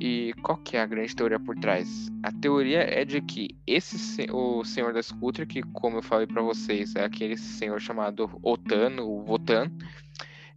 E 0.01 0.35
qual 0.43 0.59
que 0.59 0.77
é 0.77 0.83
a 0.83 0.87
grande 0.87 1.15
teoria 1.15 1.39
por 1.39 1.57
trás? 1.57 2.11
A 2.23 2.33
teoria 2.33 2.81
é 2.81 3.05
de 3.05 3.21
que 3.21 3.57
esse 3.67 4.27
o 4.31 4.65
senhor 4.65 4.93
da 4.93 5.03
scooter, 5.03 5.47
que 5.47 5.63
como 5.63 5.99
eu 5.99 6.03
falei 6.03 6.27
para 6.27 6.43
vocês, 6.43 6.97
é 6.97 7.05
aquele 7.05 7.37
senhor 7.37 7.81
chamado 7.81 8.29
Otan, 8.43 9.01
o 9.01 9.23
Votan, 9.23 9.71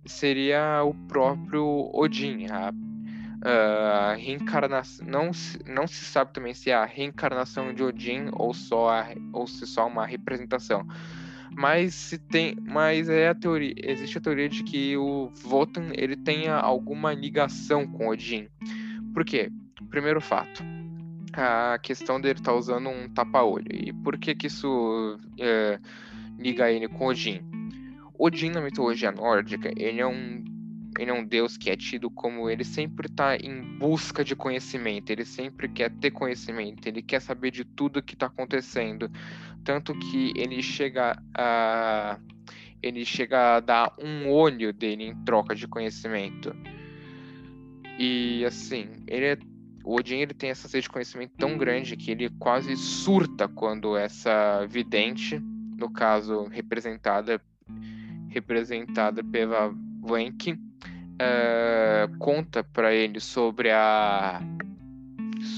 seria 0.07 0.83
o 0.83 0.93
próprio 1.07 1.89
Odin, 1.93 2.47
a, 2.51 2.73
reencarnação. 4.15 5.05
Não, 5.05 5.31
não 5.65 5.87
se 5.87 6.05
sabe 6.05 6.33
também 6.33 6.53
se 6.53 6.69
é 6.69 6.75
a 6.75 6.85
reencarnação 6.85 7.73
de 7.73 7.83
Odin 7.83 8.29
ou 8.33 8.53
só 8.53 8.89
a, 8.89 9.07
ou 9.31 9.47
se 9.47 9.65
só 9.65 9.87
uma 9.87 10.05
representação 10.05 10.85
mas 11.57 11.95
se 11.95 12.19
tem, 12.19 12.55
mas 12.61 13.09
é 13.09 13.29
a 13.29 13.33
teoria, 13.33 13.73
existe 13.77 14.19
a 14.19 14.21
teoria 14.21 14.47
de 14.47 14.63
que 14.63 14.95
o 14.95 15.31
Votan 15.41 15.89
ele 15.93 16.15
tenha 16.15 16.53
alguma 16.53 17.13
ligação 17.13 17.87
com 17.87 18.09
Odin. 18.09 18.47
Por 19.11 19.25
quê? 19.25 19.49
Primeiro 19.89 20.21
fato, 20.21 20.63
a 21.33 21.79
questão 21.81 22.21
dele 22.21 22.37
estar 22.37 22.51
tá 22.51 22.57
usando 22.57 22.89
um 22.89 23.09
tapa-olho. 23.09 23.65
E 23.73 23.91
por 23.91 24.19
que 24.19 24.35
que 24.35 24.45
isso 24.45 25.17
é, 25.39 25.79
liga 26.37 26.71
ele 26.71 26.87
com 26.87 27.07
Odin? 27.07 27.41
Odin 28.19 28.51
na 28.51 28.61
mitologia 28.61 29.11
nórdica, 29.11 29.71
ele 29.75 29.99
é 29.99 30.07
um 30.07 30.43
ele 30.99 31.11
é 31.11 31.13
um 31.13 31.23
deus 31.23 31.57
que 31.57 31.69
é 31.69 31.75
tido 31.75 32.09
como 32.09 32.49
ele 32.49 32.63
sempre 32.63 33.07
está 33.07 33.35
em 33.35 33.61
busca 33.77 34.23
de 34.23 34.35
conhecimento, 34.35 35.11
ele 35.11 35.25
sempre 35.25 35.69
quer 35.69 35.91
ter 35.91 36.09
conhecimento, 36.09 36.87
ele 36.87 37.03
quer 37.03 37.21
saber 37.21 37.51
de 37.51 37.63
tudo 37.63 38.01
que 38.01 38.15
está 38.15 38.25
acontecendo, 38.25 39.11
tanto 39.63 39.93
que 39.93 40.33
ele 40.35 40.61
chega 40.63 41.21
a 41.35 42.19
ele 42.81 43.03
chega 43.05 43.57
a 43.57 43.59
dar 43.59 43.93
um 43.99 44.29
olho 44.29 44.71
dele 44.71 45.03
em 45.03 45.15
troca 45.23 45.55
de 45.55 45.67
conhecimento. 45.67 46.55
E 47.97 48.45
assim, 48.45 48.87
ele 49.07 49.25
é, 49.25 49.37
o 49.83 49.95
Odin 49.95 50.17
ele 50.17 50.33
tem 50.33 50.51
essa 50.51 50.67
sede 50.67 50.83
de 50.83 50.89
conhecimento 50.89 51.33
tão 51.37 51.57
grande 51.57 51.97
que 51.97 52.11
ele 52.11 52.29
quase 52.37 52.75
surta 52.77 53.47
quando 53.47 53.97
essa 53.97 54.65
vidente, 54.67 55.39
no 55.77 55.89
caso 55.91 56.45
representada 56.45 57.41
representada 58.37 59.23
pela 59.23 59.73
Wenk, 60.03 60.53
uh, 60.53 62.17
conta 62.19 62.63
para 62.63 62.93
ele 62.93 63.19
sobre 63.19 63.71
a 63.71 64.39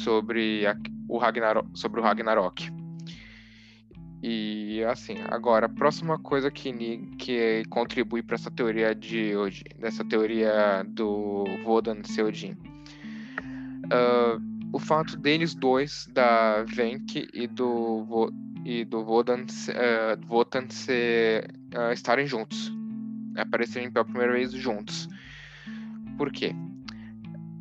sobre 0.03 0.65
a, 0.65 0.75
o 1.07 1.17
Ragnarok, 1.17 1.67
sobre 1.73 1.99
o 1.99 2.03
Ragnarok. 2.03 2.71
E 4.21 4.83
assim, 4.83 5.15
agora, 5.29 5.65
a 5.65 5.69
próxima 5.69 6.19
coisa 6.19 6.51
que, 6.51 6.73
que 7.17 7.63
contribui 7.69 8.21
para 8.21 8.35
essa 8.35 8.51
teoria 8.51 8.93
de 8.93 9.35
hoje, 9.35 9.63
dessa 9.77 10.03
teoria 10.03 10.83
do 10.87 11.45
Vodan 11.63 12.03
Seodin. 12.03 12.57
Uh, 13.85 14.48
o 14.71 14.79
fato 14.79 15.17
deles 15.17 15.55
dois, 15.55 16.07
da 16.13 16.63
Venk 16.63 17.27
e 17.33 17.47
do, 17.47 18.31
e 18.63 18.85
do 18.85 19.03
Vodan, 19.03 19.41
uh, 19.43 20.27
Votan 20.27 20.65
uh, 20.65 21.91
estarem 21.93 22.27
juntos, 22.27 22.71
aparecerem 23.35 23.91
pela 23.91 24.05
primeira 24.05 24.33
vez 24.33 24.51
juntos. 24.51 25.07
Por 26.17 26.31
quê? 26.31 26.53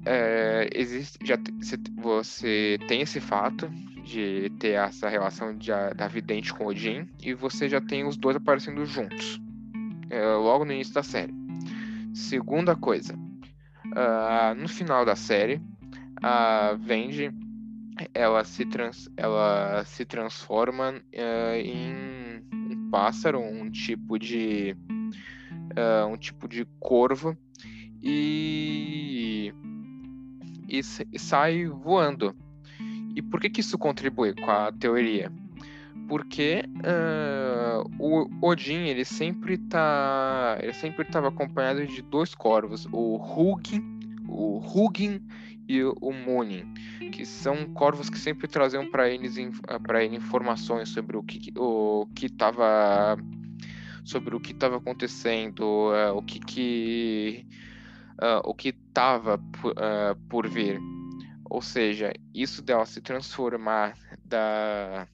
É, 0.04 0.70
existe, 0.74 1.18
já, 1.24 1.36
você 1.96 2.78
tem 2.88 3.02
esse 3.02 3.20
fato 3.20 3.68
de 4.04 4.50
ter 4.58 4.72
essa 4.72 5.08
relação 5.08 5.54
de, 5.56 5.70
da 5.96 6.08
vidente 6.08 6.52
com 6.54 6.66
Odin 6.66 7.06
e 7.22 7.34
você 7.34 7.68
já 7.68 7.80
tem 7.80 8.06
os 8.06 8.16
dois 8.16 8.36
aparecendo 8.36 8.86
juntos 8.86 9.38
logo 10.40 10.64
no 10.64 10.72
início 10.72 10.94
da 10.94 11.02
série. 11.02 11.34
Segunda 12.14 12.74
coisa, 12.74 13.14
uh, 13.14 14.54
no 14.56 14.68
final 14.68 15.04
da 15.04 15.14
série, 15.14 15.60
a 16.22 16.74
Vendi 16.78 17.32
ela 18.14 18.44
se, 18.44 18.64
trans, 18.64 19.10
ela 19.16 19.84
se 19.84 20.04
transforma 20.04 20.92
uh, 20.92 21.54
em 21.56 22.42
um 22.52 22.90
pássaro, 22.90 23.40
um 23.40 23.70
tipo 23.70 24.18
de 24.18 24.76
uh, 25.72 26.06
um 26.06 26.16
tipo 26.16 26.48
de 26.48 26.64
corvo 26.78 27.36
e, 28.00 29.52
e, 30.68 30.80
e 31.12 31.18
sai 31.18 31.66
voando 31.66 32.34
e 33.18 33.22
por 33.22 33.40
que, 33.40 33.50
que 33.50 33.60
isso 33.60 33.76
contribui 33.76 34.32
com 34.32 34.48
a 34.48 34.70
teoria? 34.70 35.32
Porque 36.06 36.62
uh, 36.76 37.84
o 37.98 38.46
Odin 38.46 38.86
ele 38.86 39.04
sempre 39.04 39.58
tá, 39.58 40.56
ele 40.62 40.72
sempre 40.72 41.02
estava 41.02 41.26
acompanhado 41.26 41.84
de 41.84 42.00
dois 42.00 42.32
corvos, 42.32 42.86
o 42.92 43.16
Hugin, 43.16 43.82
o 44.28 44.58
Hugin 44.58 45.20
e 45.68 45.84
o 45.84 46.12
Munin, 46.12 46.72
que 47.12 47.26
são 47.26 47.66
corvos 47.74 48.08
que 48.08 48.18
sempre 48.18 48.48
traziam 48.48 48.90
para 48.90 49.08
eles 49.08 49.36
para 49.86 50.02
ele 50.02 50.16
informações 50.16 50.88
sobre 50.88 51.16
o 51.16 51.22
que 51.22 51.52
o 51.56 52.06
que 52.14 52.26
estava 52.26 53.16
sobre 54.02 54.34
o 54.34 54.40
que 54.40 54.52
estava 54.52 54.78
acontecendo, 54.78 55.60
uh, 55.60 56.16
o 56.16 56.22
que, 56.22 56.40
que 56.40 57.46
uh, 58.14 58.40
o 58.48 58.54
que 58.54 58.70
estava 58.70 59.34
uh, 59.36 60.16
por 60.30 60.48
vir. 60.48 60.80
Ou 61.50 61.60
seja, 61.60 62.12
isso 62.34 62.62
dela 62.62 62.86
se 62.86 63.02
transformar 63.02 63.94
da 64.24 65.06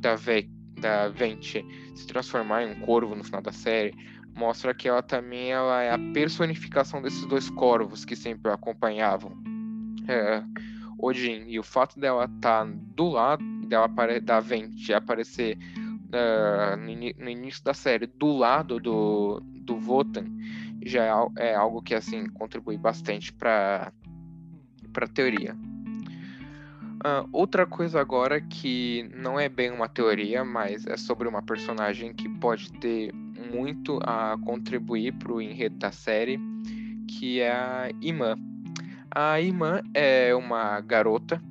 da, 0.00 0.16
Ve, 0.16 0.50
da 0.80 1.08
Vente 1.08 1.64
se 1.94 2.06
transformar 2.06 2.64
em 2.64 2.72
um 2.72 2.80
corvo 2.80 3.14
no 3.14 3.22
final 3.22 3.42
da 3.42 3.52
série 3.52 3.94
mostra 4.34 4.74
que 4.74 4.88
ela 4.88 5.02
também 5.02 5.52
ela 5.52 5.82
é 5.82 5.92
a 5.92 5.98
personificação 6.14 7.02
desses 7.02 7.26
dois 7.26 7.50
corvos 7.50 8.04
que 8.04 8.16
sempre 8.16 8.50
acompanhavam 8.50 9.49
é, 10.10 10.44
Odin 10.98 11.44
e 11.48 11.58
o 11.58 11.62
fato 11.62 11.98
dela 11.98 12.24
estar 12.24 12.66
tá 12.66 12.72
do 12.94 13.08
lado 13.08 13.44
dela 13.66 13.88
da 14.22 14.40
Vente 14.40 14.92
aparecer 14.92 15.56
uh, 16.10 16.76
no, 16.76 17.30
início 17.30 17.62
da 17.64 17.72
série 17.72 18.06
do 18.06 18.36
lado 18.36 18.80
do, 18.80 19.40
do 19.40 19.78
Votan 19.78 20.26
já 20.84 21.04
é, 21.38 21.50
é 21.50 21.54
algo 21.54 21.82
que 21.82 21.94
assim 21.94 22.26
contribui 22.30 22.76
bastante 22.76 23.32
para 23.32 23.92
para 24.92 25.06
a 25.06 25.08
teoria. 25.08 25.56
Uh, 27.00 27.26
outra 27.32 27.64
coisa 27.64 28.00
agora 28.00 28.40
que 28.40 29.08
não 29.14 29.40
é 29.40 29.48
bem 29.48 29.70
uma 29.70 29.88
teoria, 29.88 30.44
mas 30.44 30.86
é 30.86 30.96
sobre 30.96 31.26
uma 31.28 31.40
personagem 31.40 32.12
que 32.12 32.28
pode 32.28 32.70
ter 32.72 33.12
muito 33.14 33.98
a 34.02 34.36
contribuir 34.44 35.12
para 35.14 35.32
o 35.32 35.40
enredo 35.40 35.76
da 35.76 35.90
série, 35.90 36.38
que 37.08 37.40
é 37.40 37.52
a 37.52 37.90
Imã. 38.02 38.36
A 39.12 39.40
Imã 39.40 39.82
é 39.92 40.32
uma 40.34 40.80
garota 40.80 41.42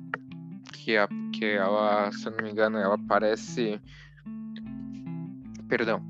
que, 0.72 0.96
a, 0.96 1.06
que 1.32 1.44
ela, 1.44 2.10
se 2.10 2.26
eu 2.26 2.32
não 2.32 2.42
me 2.42 2.50
engano, 2.50 2.78
ela 2.78 2.94
aparece. 2.94 3.80
Perdão. 5.68 6.02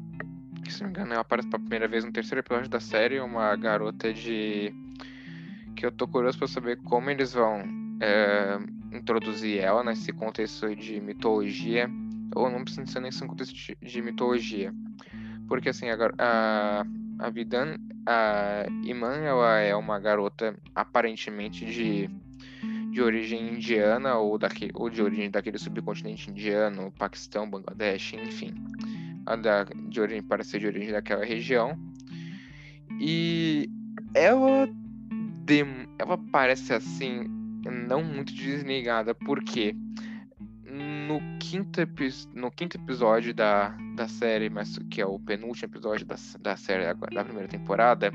Se 0.69 0.83
não 0.83 0.91
me 0.91 0.93
engano, 0.93 1.13
ela 1.13 1.23
aparece 1.23 1.49
pela 1.49 1.61
primeira 1.61 1.89
vez 1.89 2.05
no 2.05 2.13
terceiro 2.13 2.41
episódio 2.41 2.71
da 2.71 2.79
série, 2.79 3.19
uma 3.19 3.57
garota 3.57 4.13
de 4.13 4.73
que 5.75 5.85
eu 5.85 5.91
tô 5.91 6.07
curioso 6.07 6.39
para 6.39 6.47
saber 6.47 6.77
como 6.83 7.11
eles 7.11 7.33
vão 7.33 7.65
é, 8.01 8.59
introduzir 8.97 9.59
ela 9.59 9.83
nesse 9.83 10.13
contexto 10.13 10.75
de 10.77 11.01
mitologia, 11.01 11.91
ou 12.37 12.49
não 12.49 12.63
precisa 12.63 12.87
ser 12.87 13.01
nesse 13.01 13.27
contexto 13.27 13.55
de, 13.55 13.77
de 13.83 14.03
mitologia. 14.03 14.73
Porque 15.49 15.71
assim, 15.71 15.89
agora 15.89 16.15
a, 16.17 16.85
a 17.21 17.31
Vidan, 17.31 17.77
a 18.07 18.65
Iman, 18.85 19.17
ela 19.19 19.59
é 19.59 19.75
uma 19.77 19.99
garota 19.99 20.57
aparentemente 20.75 21.65
de, 21.65 22.09
de 22.91 23.03
origem 23.03 23.55
indiana 23.55 24.17
ou, 24.17 24.39
daquele, 24.39 24.73
ou 24.75 24.89
de 24.89 25.03
origem 25.03 25.31
daquele 25.31 25.59
subcontinente 25.59 26.31
indiano, 26.31 26.93
Paquistão, 26.99 27.49
Bangladesh, 27.49 28.15
enfim. 28.15 28.55
Da, 29.43 29.65
de 29.65 30.01
origem, 30.01 30.23
parece 30.23 30.51
ser 30.51 30.61
de 30.61 30.67
origem 30.67 30.93
daquela 30.93 31.25
região. 31.25 31.79
E 32.99 33.69
ela 34.15 34.69
ela 35.99 36.17
parece 36.31 36.73
assim, 36.73 37.25
não 37.89 38.05
muito 38.05 38.33
desligada, 38.33 39.13
porque 39.15 39.75
no 41.11 41.21
quinto, 41.41 41.81
no 42.35 42.51
quinto 42.53 42.77
episódio 42.77 43.35
da, 43.35 43.77
da 43.97 44.07
série, 44.07 44.49
mas 44.49 44.79
que 44.89 45.01
é 45.01 45.07
o 45.07 45.19
penúltimo 45.19 45.67
episódio 45.67 46.07
da, 46.07 46.15
da 46.41 46.57
série 46.57 46.85
da 46.85 47.25
primeira 47.25 47.49
temporada, 47.49 48.13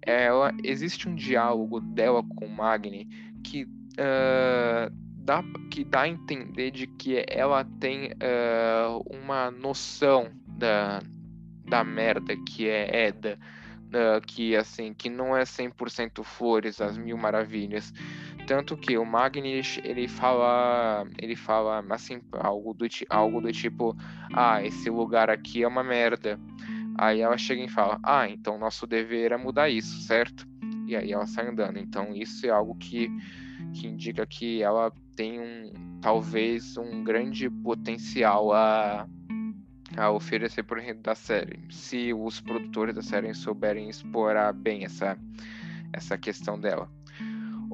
ela 0.00 0.50
existe 0.62 1.06
um 1.06 1.14
diálogo 1.14 1.80
dela 1.80 2.22
com 2.36 2.48
Magni 2.48 3.06
que 3.42 3.64
uh, 3.64 4.90
dá 5.18 5.42
que 5.70 5.84
dá 5.84 6.02
a 6.02 6.08
entender 6.08 6.70
de 6.70 6.86
que 6.86 7.22
ela 7.28 7.62
tem 7.78 8.12
uh, 8.12 9.04
uma 9.10 9.50
noção 9.50 10.30
da, 10.46 11.02
da 11.66 11.84
merda 11.84 12.34
que 12.36 12.68
é 12.68 13.06
Eda 13.08 13.38
uh, 13.94 14.20
que 14.26 14.56
assim 14.56 14.92
que 14.92 15.08
não 15.08 15.36
é 15.36 15.42
100% 15.42 16.22
flores, 16.24 16.80
as 16.80 16.98
mil 16.98 17.16
maravilhas. 17.16 17.92
Tanto 18.46 18.76
que 18.76 18.98
o 18.98 19.04
Magnus, 19.06 19.80
ele 19.82 20.06
fala, 20.06 21.06
ele 21.18 21.34
fala 21.34 21.84
assim, 21.90 22.20
algo 22.32 22.74
do, 22.74 22.86
algo 23.08 23.40
do 23.40 23.50
tipo, 23.50 23.96
ah, 24.34 24.62
esse 24.62 24.90
lugar 24.90 25.30
aqui 25.30 25.62
é 25.62 25.68
uma 25.68 25.82
merda. 25.82 26.38
Aí 26.96 27.20
ela 27.20 27.38
chega 27.38 27.62
e 27.62 27.68
fala, 27.68 27.98
ah, 28.02 28.28
então 28.28 28.58
nosso 28.58 28.86
dever 28.86 29.32
é 29.32 29.36
mudar 29.36 29.70
isso, 29.70 30.02
certo? 30.02 30.46
E 30.86 30.94
aí 30.94 31.12
ela 31.12 31.26
sai 31.26 31.48
andando. 31.48 31.78
Então 31.78 32.14
isso 32.14 32.46
é 32.46 32.50
algo 32.50 32.74
que, 32.76 33.10
que 33.72 33.86
indica 33.86 34.26
que 34.26 34.62
ela 34.62 34.92
tem 35.16 35.40
um, 35.40 35.72
talvez 36.00 36.76
um 36.76 37.02
grande 37.02 37.48
potencial 37.48 38.52
a 38.52 39.08
a 39.96 40.10
oferecer 40.10 40.62
por 40.64 40.78
enredo 40.78 41.02
da 41.02 41.14
série, 41.14 41.60
se 41.70 42.12
os 42.12 42.40
produtores 42.40 42.94
da 42.94 43.02
série 43.02 43.32
souberem 43.34 43.88
explorar 43.88 44.52
bem 44.52 44.84
essa, 44.84 45.16
essa 45.92 46.18
questão 46.18 46.58
dela. 46.58 46.90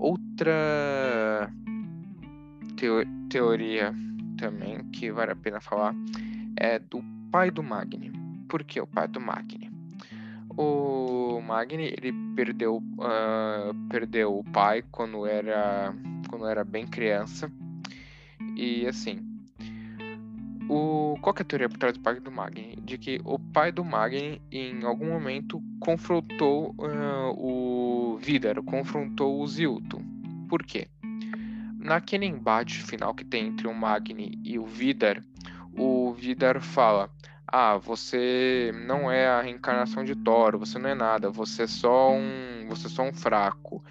Outra 0.00 1.52
teo 2.74 3.04
teoria 3.28 3.94
também 4.38 4.82
que 4.90 5.12
vale 5.12 5.32
a 5.32 5.36
pena 5.36 5.60
falar 5.60 5.94
é 6.56 6.78
do 6.78 7.04
pai 7.30 7.50
do 7.50 7.62
Magni. 7.62 8.10
Por 8.48 8.64
que 8.64 8.80
o 8.80 8.86
pai 8.86 9.06
do 9.06 9.20
Magni? 9.20 9.70
O 10.56 11.42
Magni 11.42 11.84
ele 11.84 12.14
perdeu, 12.34 12.78
uh, 12.78 13.74
perdeu 13.90 14.38
o 14.38 14.42
pai 14.42 14.82
quando 14.90 15.26
era, 15.26 15.94
quando 16.30 16.46
era 16.46 16.64
bem 16.64 16.86
criança 16.86 17.52
E 18.56 18.86
assim, 18.86 19.20
o, 20.70 21.18
qual 21.20 21.34
é 21.36 21.42
a 21.42 21.44
teoria 21.44 21.68
por 21.68 21.78
trás 21.78 21.94
do 21.94 22.00
pai 22.00 22.20
do 22.20 22.30
Magni? 22.30 22.76
De 22.80 22.96
que 22.96 23.20
o 23.24 23.40
pai 23.40 23.72
do 23.72 23.84
Magni, 23.84 24.40
em 24.52 24.84
algum 24.84 25.08
momento, 25.08 25.60
confrontou 25.80 26.76
uh, 26.78 27.34
o 27.36 28.16
Vidar, 28.18 28.62
confrontou 28.62 29.40
o 29.40 29.46
Zilto. 29.48 30.00
Por 30.48 30.62
quê? 30.62 30.86
Naquele 31.76 32.24
embate 32.24 32.84
final 32.84 33.12
que 33.12 33.24
tem 33.24 33.48
entre 33.48 33.66
o 33.66 33.74
Magni 33.74 34.38
e 34.44 34.60
o 34.60 34.64
Vidar, 34.64 35.24
o 35.76 36.12
Vidar 36.12 36.60
fala: 36.60 37.10
Ah, 37.48 37.76
você 37.76 38.70
não 38.86 39.10
é 39.10 39.26
a 39.26 39.42
reencarnação 39.42 40.04
de 40.04 40.14
Thor, 40.14 40.56
você 40.56 40.78
não 40.78 40.90
é 40.90 40.94
nada, 40.94 41.30
você 41.30 41.64
é 41.64 41.66
só 41.66 42.12
um, 42.12 42.66
você 42.68 42.86
é 42.86 42.90
só 42.90 43.02
um 43.02 43.12
fraco. 43.12 43.82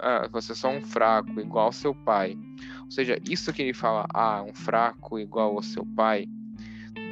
Ah, 0.00 0.28
você 0.30 0.52
é 0.52 0.54
só 0.54 0.68
um 0.68 0.80
fraco, 0.80 1.40
igual 1.40 1.66
ao 1.66 1.72
seu 1.72 1.94
pai. 1.94 2.36
Ou 2.84 2.90
seja, 2.90 3.18
isso 3.28 3.52
que 3.52 3.62
ele 3.62 3.74
fala, 3.74 4.06
ah, 4.12 4.42
um 4.42 4.52
fraco 4.52 5.18
igual 5.18 5.56
ao 5.56 5.62
seu 5.62 5.86
pai, 5.86 6.26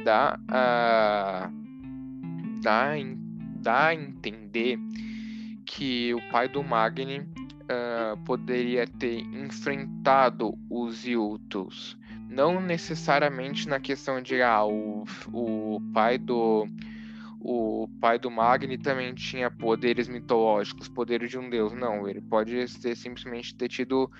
dá 0.03 0.39
a, 0.47 1.49
dá, 2.61 2.91
dá 3.61 3.85
a 3.87 3.95
entender 3.95 4.77
que 5.65 6.13
o 6.13 6.21
pai 6.29 6.49
do 6.49 6.63
Magni 6.63 7.19
uh, 7.19 8.17
poderia 8.25 8.87
ter 8.87 9.19
enfrentado 9.19 10.57
os 10.69 11.05
Yultus. 11.05 11.97
Não 12.27 12.59
necessariamente 12.59 13.67
na 13.67 13.79
questão 13.79 14.21
de, 14.21 14.41
ah, 14.41 14.65
o, 14.65 15.05
o 15.31 15.81
pai 15.93 16.17
do 16.17 16.67
o 17.41 17.87
pai 18.01 18.19
do 18.19 18.29
Magni 18.29 18.77
também 18.77 19.13
tinha 19.13 19.49
poderes 19.49 20.07
mitológicos, 20.07 20.89
poderes 20.89 21.29
de 21.29 21.37
um 21.37 21.49
deus. 21.49 21.73
Não, 21.73 22.07
ele 22.07 22.21
pode 22.21 22.65
ter 22.81 22.95
simplesmente 22.95 23.55
ter 23.55 23.69
tido 23.69 24.11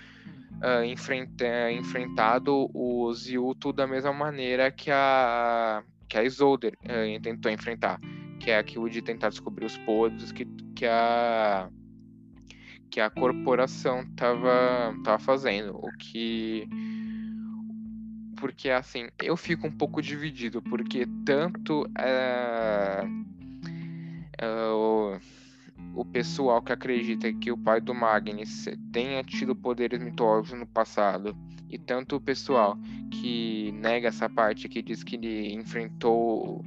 uh, 0.63 0.84
enfrenta, 0.86 1.71
enfrentado 1.71 2.69
o 2.73 3.13
Ziuto 3.13 3.73
da 3.73 3.86
mesma 3.86 4.13
maneira 4.13 4.71
que 4.71 4.91
a 4.91 5.84
que 6.08 6.17
a 6.17 6.23
Isolder 6.23 6.73
uh, 6.86 7.21
tentou 7.21 7.51
enfrentar, 7.51 7.99
que 8.39 8.49
é 8.49 8.58
aquilo 8.58 8.89
de 8.89 8.99
tentar 8.99 9.29
descobrir 9.29 9.65
os 9.65 9.77
poderes 9.77 10.32
que, 10.32 10.45
que 10.75 10.86
a 10.86 11.69
que 12.89 12.99
a 12.99 13.10
corporação 13.10 14.01
estava 14.01 14.95
tava 15.03 15.19
fazendo, 15.19 15.75
o 15.75 15.91
que 15.97 16.67
porque 18.39 18.69
assim, 18.69 19.10
eu 19.21 19.36
fico 19.36 19.67
um 19.67 19.71
pouco 19.71 20.02
dividido, 20.02 20.62
porque 20.62 21.06
tanto 21.25 21.86
uh, 21.86 23.19
o, 25.95 26.06
pessoal 26.06 26.62
que 26.62 26.71
acredita 26.71 27.32
que 27.34 27.52
o 27.52 27.58
pai 27.58 27.82
do 27.82 27.93
Magnus 27.93 28.65
tenha 28.91 29.23
tido 29.23 29.56
poderes 29.56 30.02
mitológicos 30.02 30.58
no 30.58 30.65
passado, 30.65 31.38
e 31.69 31.78
tanto 31.78 32.15
o 32.15 32.21
pessoal 32.21 32.78
que 33.12 33.71
nega 33.73 34.08
essa 34.08 34.30
parte, 34.30 34.69
que 34.69 34.82
diz 34.82 35.04
que 35.04 35.15
ele 35.15 35.54
enfrentou 35.54 36.65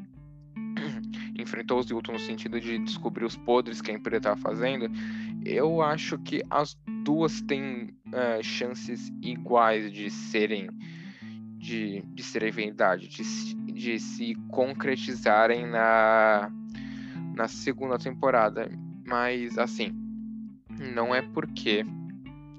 enfrentou 1.38 1.78
os 1.78 1.88
Yulton 1.88 2.12
no 2.12 2.18
sentido 2.18 2.60
de 2.60 2.78
descobrir 2.78 3.24
os 3.24 3.36
podres 3.36 3.80
que 3.80 3.90
a 3.90 3.94
empresa 3.94 4.18
estava 4.18 4.40
fazendo, 4.40 4.90
eu 5.44 5.82
acho 5.82 6.18
que 6.18 6.42
as 6.50 6.78
duas 7.02 7.40
têm 7.40 7.94
uh, 8.08 8.42
chances 8.42 9.10
iguais 9.22 9.90
de 9.90 10.10
serem 10.10 10.68
de, 11.62 12.02
de 12.02 12.24
serem 12.24 12.50
verdade, 12.50 13.06
de, 13.06 13.22
de 13.72 14.00
se 14.00 14.34
concretizarem 14.48 15.64
na, 15.64 16.50
na 17.36 17.46
segunda 17.46 17.96
temporada. 17.96 18.68
Mas, 19.06 19.56
assim, 19.56 19.94
não 20.92 21.14
é 21.14 21.22
porque 21.22 21.86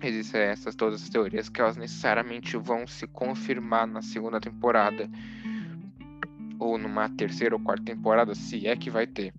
existem 0.02 0.42
essas 0.42 0.74
todas 0.74 1.04
as 1.04 1.10
teorias 1.10 1.50
que 1.50 1.60
elas 1.60 1.76
necessariamente 1.76 2.56
vão 2.56 2.88
se 2.88 3.06
confirmar 3.06 3.86
na 3.86 4.02
segunda 4.02 4.40
temporada 4.40 5.10
ou 6.58 6.78
numa 6.78 7.10
terceira 7.10 7.56
ou 7.56 7.62
quarta 7.62 7.84
temporada, 7.84 8.34
se 8.34 8.66
é 8.68 8.76
que 8.76 8.90
vai 8.90 9.06
ter. 9.06 9.34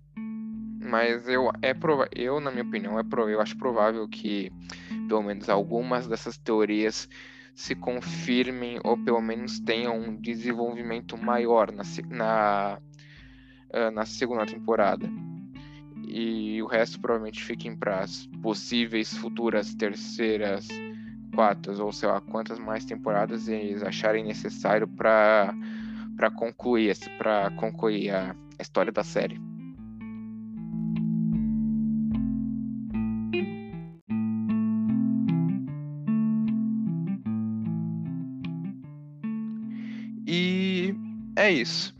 Mas 0.79 1.27
eu 1.27 1.51
é 1.63 1.73
prova 1.73 2.07
eu 2.11 2.39
na 2.39 2.51
minha 2.51 2.63
opinião 2.63 2.99
é 2.99 3.03
pro 3.03 3.27
eu 3.27 3.41
acho 3.41 3.57
provável 3.57 4.07
que 4.07 4.51
pelo 5.07 5.23
menos 5.23 5.49
algumas 5.49 6.07
dessas 6.07 6.37
teorias 6.37 7.09
se 7.55 7.73
confirmem 7.73 8.79
ou 8.83 8.97
pelo 8.97 9.21
menos 9.21 9.59
tenham 9.61 9.97
um 9.97 10.15
desenvolvimento 10.17 11.17
maior 11.17 11.71
na, 11.71 11.83
na, 12.09 12.79
ah, 13.73 13.91
na 13.91 14.05
segunda 14.05 14.45
temporada. 14.45 15.09
E 16.07 16.61
o 16.61 16.67
resto 16.67 16.99
provavelmente 16.99 17.43
fiquem 17.43 17.75
para 17.75 18.01
as 18.01 18.27
possíveis 18.41 19.15
futuras 19.15 19.73
terceiras, 19.73 20.67
quartas 21.33 21.79
ou 21.79 21.91
sei 21.91 22.09
lá 22.09 22.21
quantas 22.21 22.59
mais 22.59 22.85
temporadas 22.85 23.47
eles 23.47 23.81
acharem 23.81 24.23
necessário 24.23 24.87
para 24.87 25.53
concluir 26.35 26.95
para 27.17 27.49
concluir 27.51 28.11
a 28.11 28.35
história 28.59 28.91
da 28.91 29.03
série. 29.03 29.39
É 41.45 41.51
isso. 41.51 41.95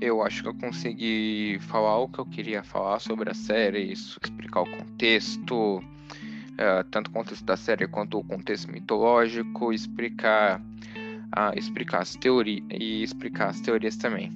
Eu 0.00 0.22
acho 0.22 0.42
que 0.42 0.48
eu 0.48 0.54
consegui 0.54 1.58
falar 1.68 1.98
o 1.98 2.08
que 2.08 2.18
eu 2.18 2.26
queria 2.26 2.62
falar 2.62 2.98
sobre 2.98 3.30
a 3.30 3.34
série, 3.34 3.92
isso, 3.92 4.18
explicar 4.22 4.62
o 4.62 4.70
contexto, 4.70 5.78
uh, 5.78 6.84
tanto 6.90 7.08
o 7.08 7.12
contexto 7.12 7.44
da 7.44 7.56
série 7.56 7.86
quanto 7.86 8.18
o 8.18 8.24
contexto 8.24 8.70
mitológico, 8.70 9.72
explicar, 9.72 10.60
uh, 10.60 11.56
explicar 11.56 12.02
as 12.02 12.16
teorias 12.16 12.64
e 12.70 13.02
explicar 13.02 13.50
as 13.50 13.60
teorias 13.60 13.96
também. 13.96 14.32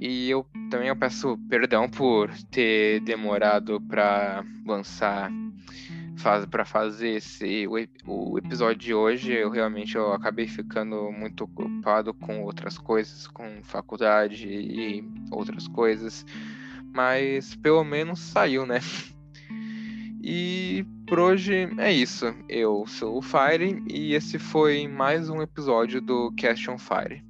E 0.00 0.30
eu 0.30 0.46
também 0.70 0.88
eu 0.88 0.96
peço 0.96 1.38
perdão 1.48 1.88
por 1.88 2.32
ter 2.50 3.00
demorado 3.00 3.80
para 3.80 4.44
lançar 4.66 5.30
faz, 6.22 6.46
para 6.46 6.64
fazer 6.64 7.16
esse 7.16 7.66
o, 7.66 7.74
o, 8.06 8.38
episódio 8.38 8.78
de 8.78 8.94
hoje, 8.94 9.32
eu 9.32 9.50
realmente 9.50 9.96
eu 9.96 10.12
acabei 10.12 10.46
ficando 10.46 11.10
muito 11.10 11.44
ocupado 11.44 12.14
com 12.14 12.42
outras 12.42 12.78
coisas, 12.78 13.26
com 13.26 13.62
faculdade 13.62 14.46
e 14.48 15.04
outras 15.30 15.66
coisas, 15.66 16.24
mas 16.94 17.56
pelo 17.56 17.82
menos 17.84 18.20
saiu, 18.20 18.64
né? 18.64 18.80
E 20.24 20.86
por 21.08 21.18
hoje 21.18 21.68
é 21.78 21.92
isso. 21.92 22.32
Eu 22.48 22.84
sou 22.86 23.18
o 23.18 23.22
Fire 23.22 23.82
e 23.90 24.14
esse 24.14 24.38
foi 24.38 24.86
mais 24.86 25.28
um 25.28 25.42
episódio 25.42 26.00
do 26.00 26.30
Cast 26.36 26.70
on 26.70 26.78
Fire. 26.78 27.24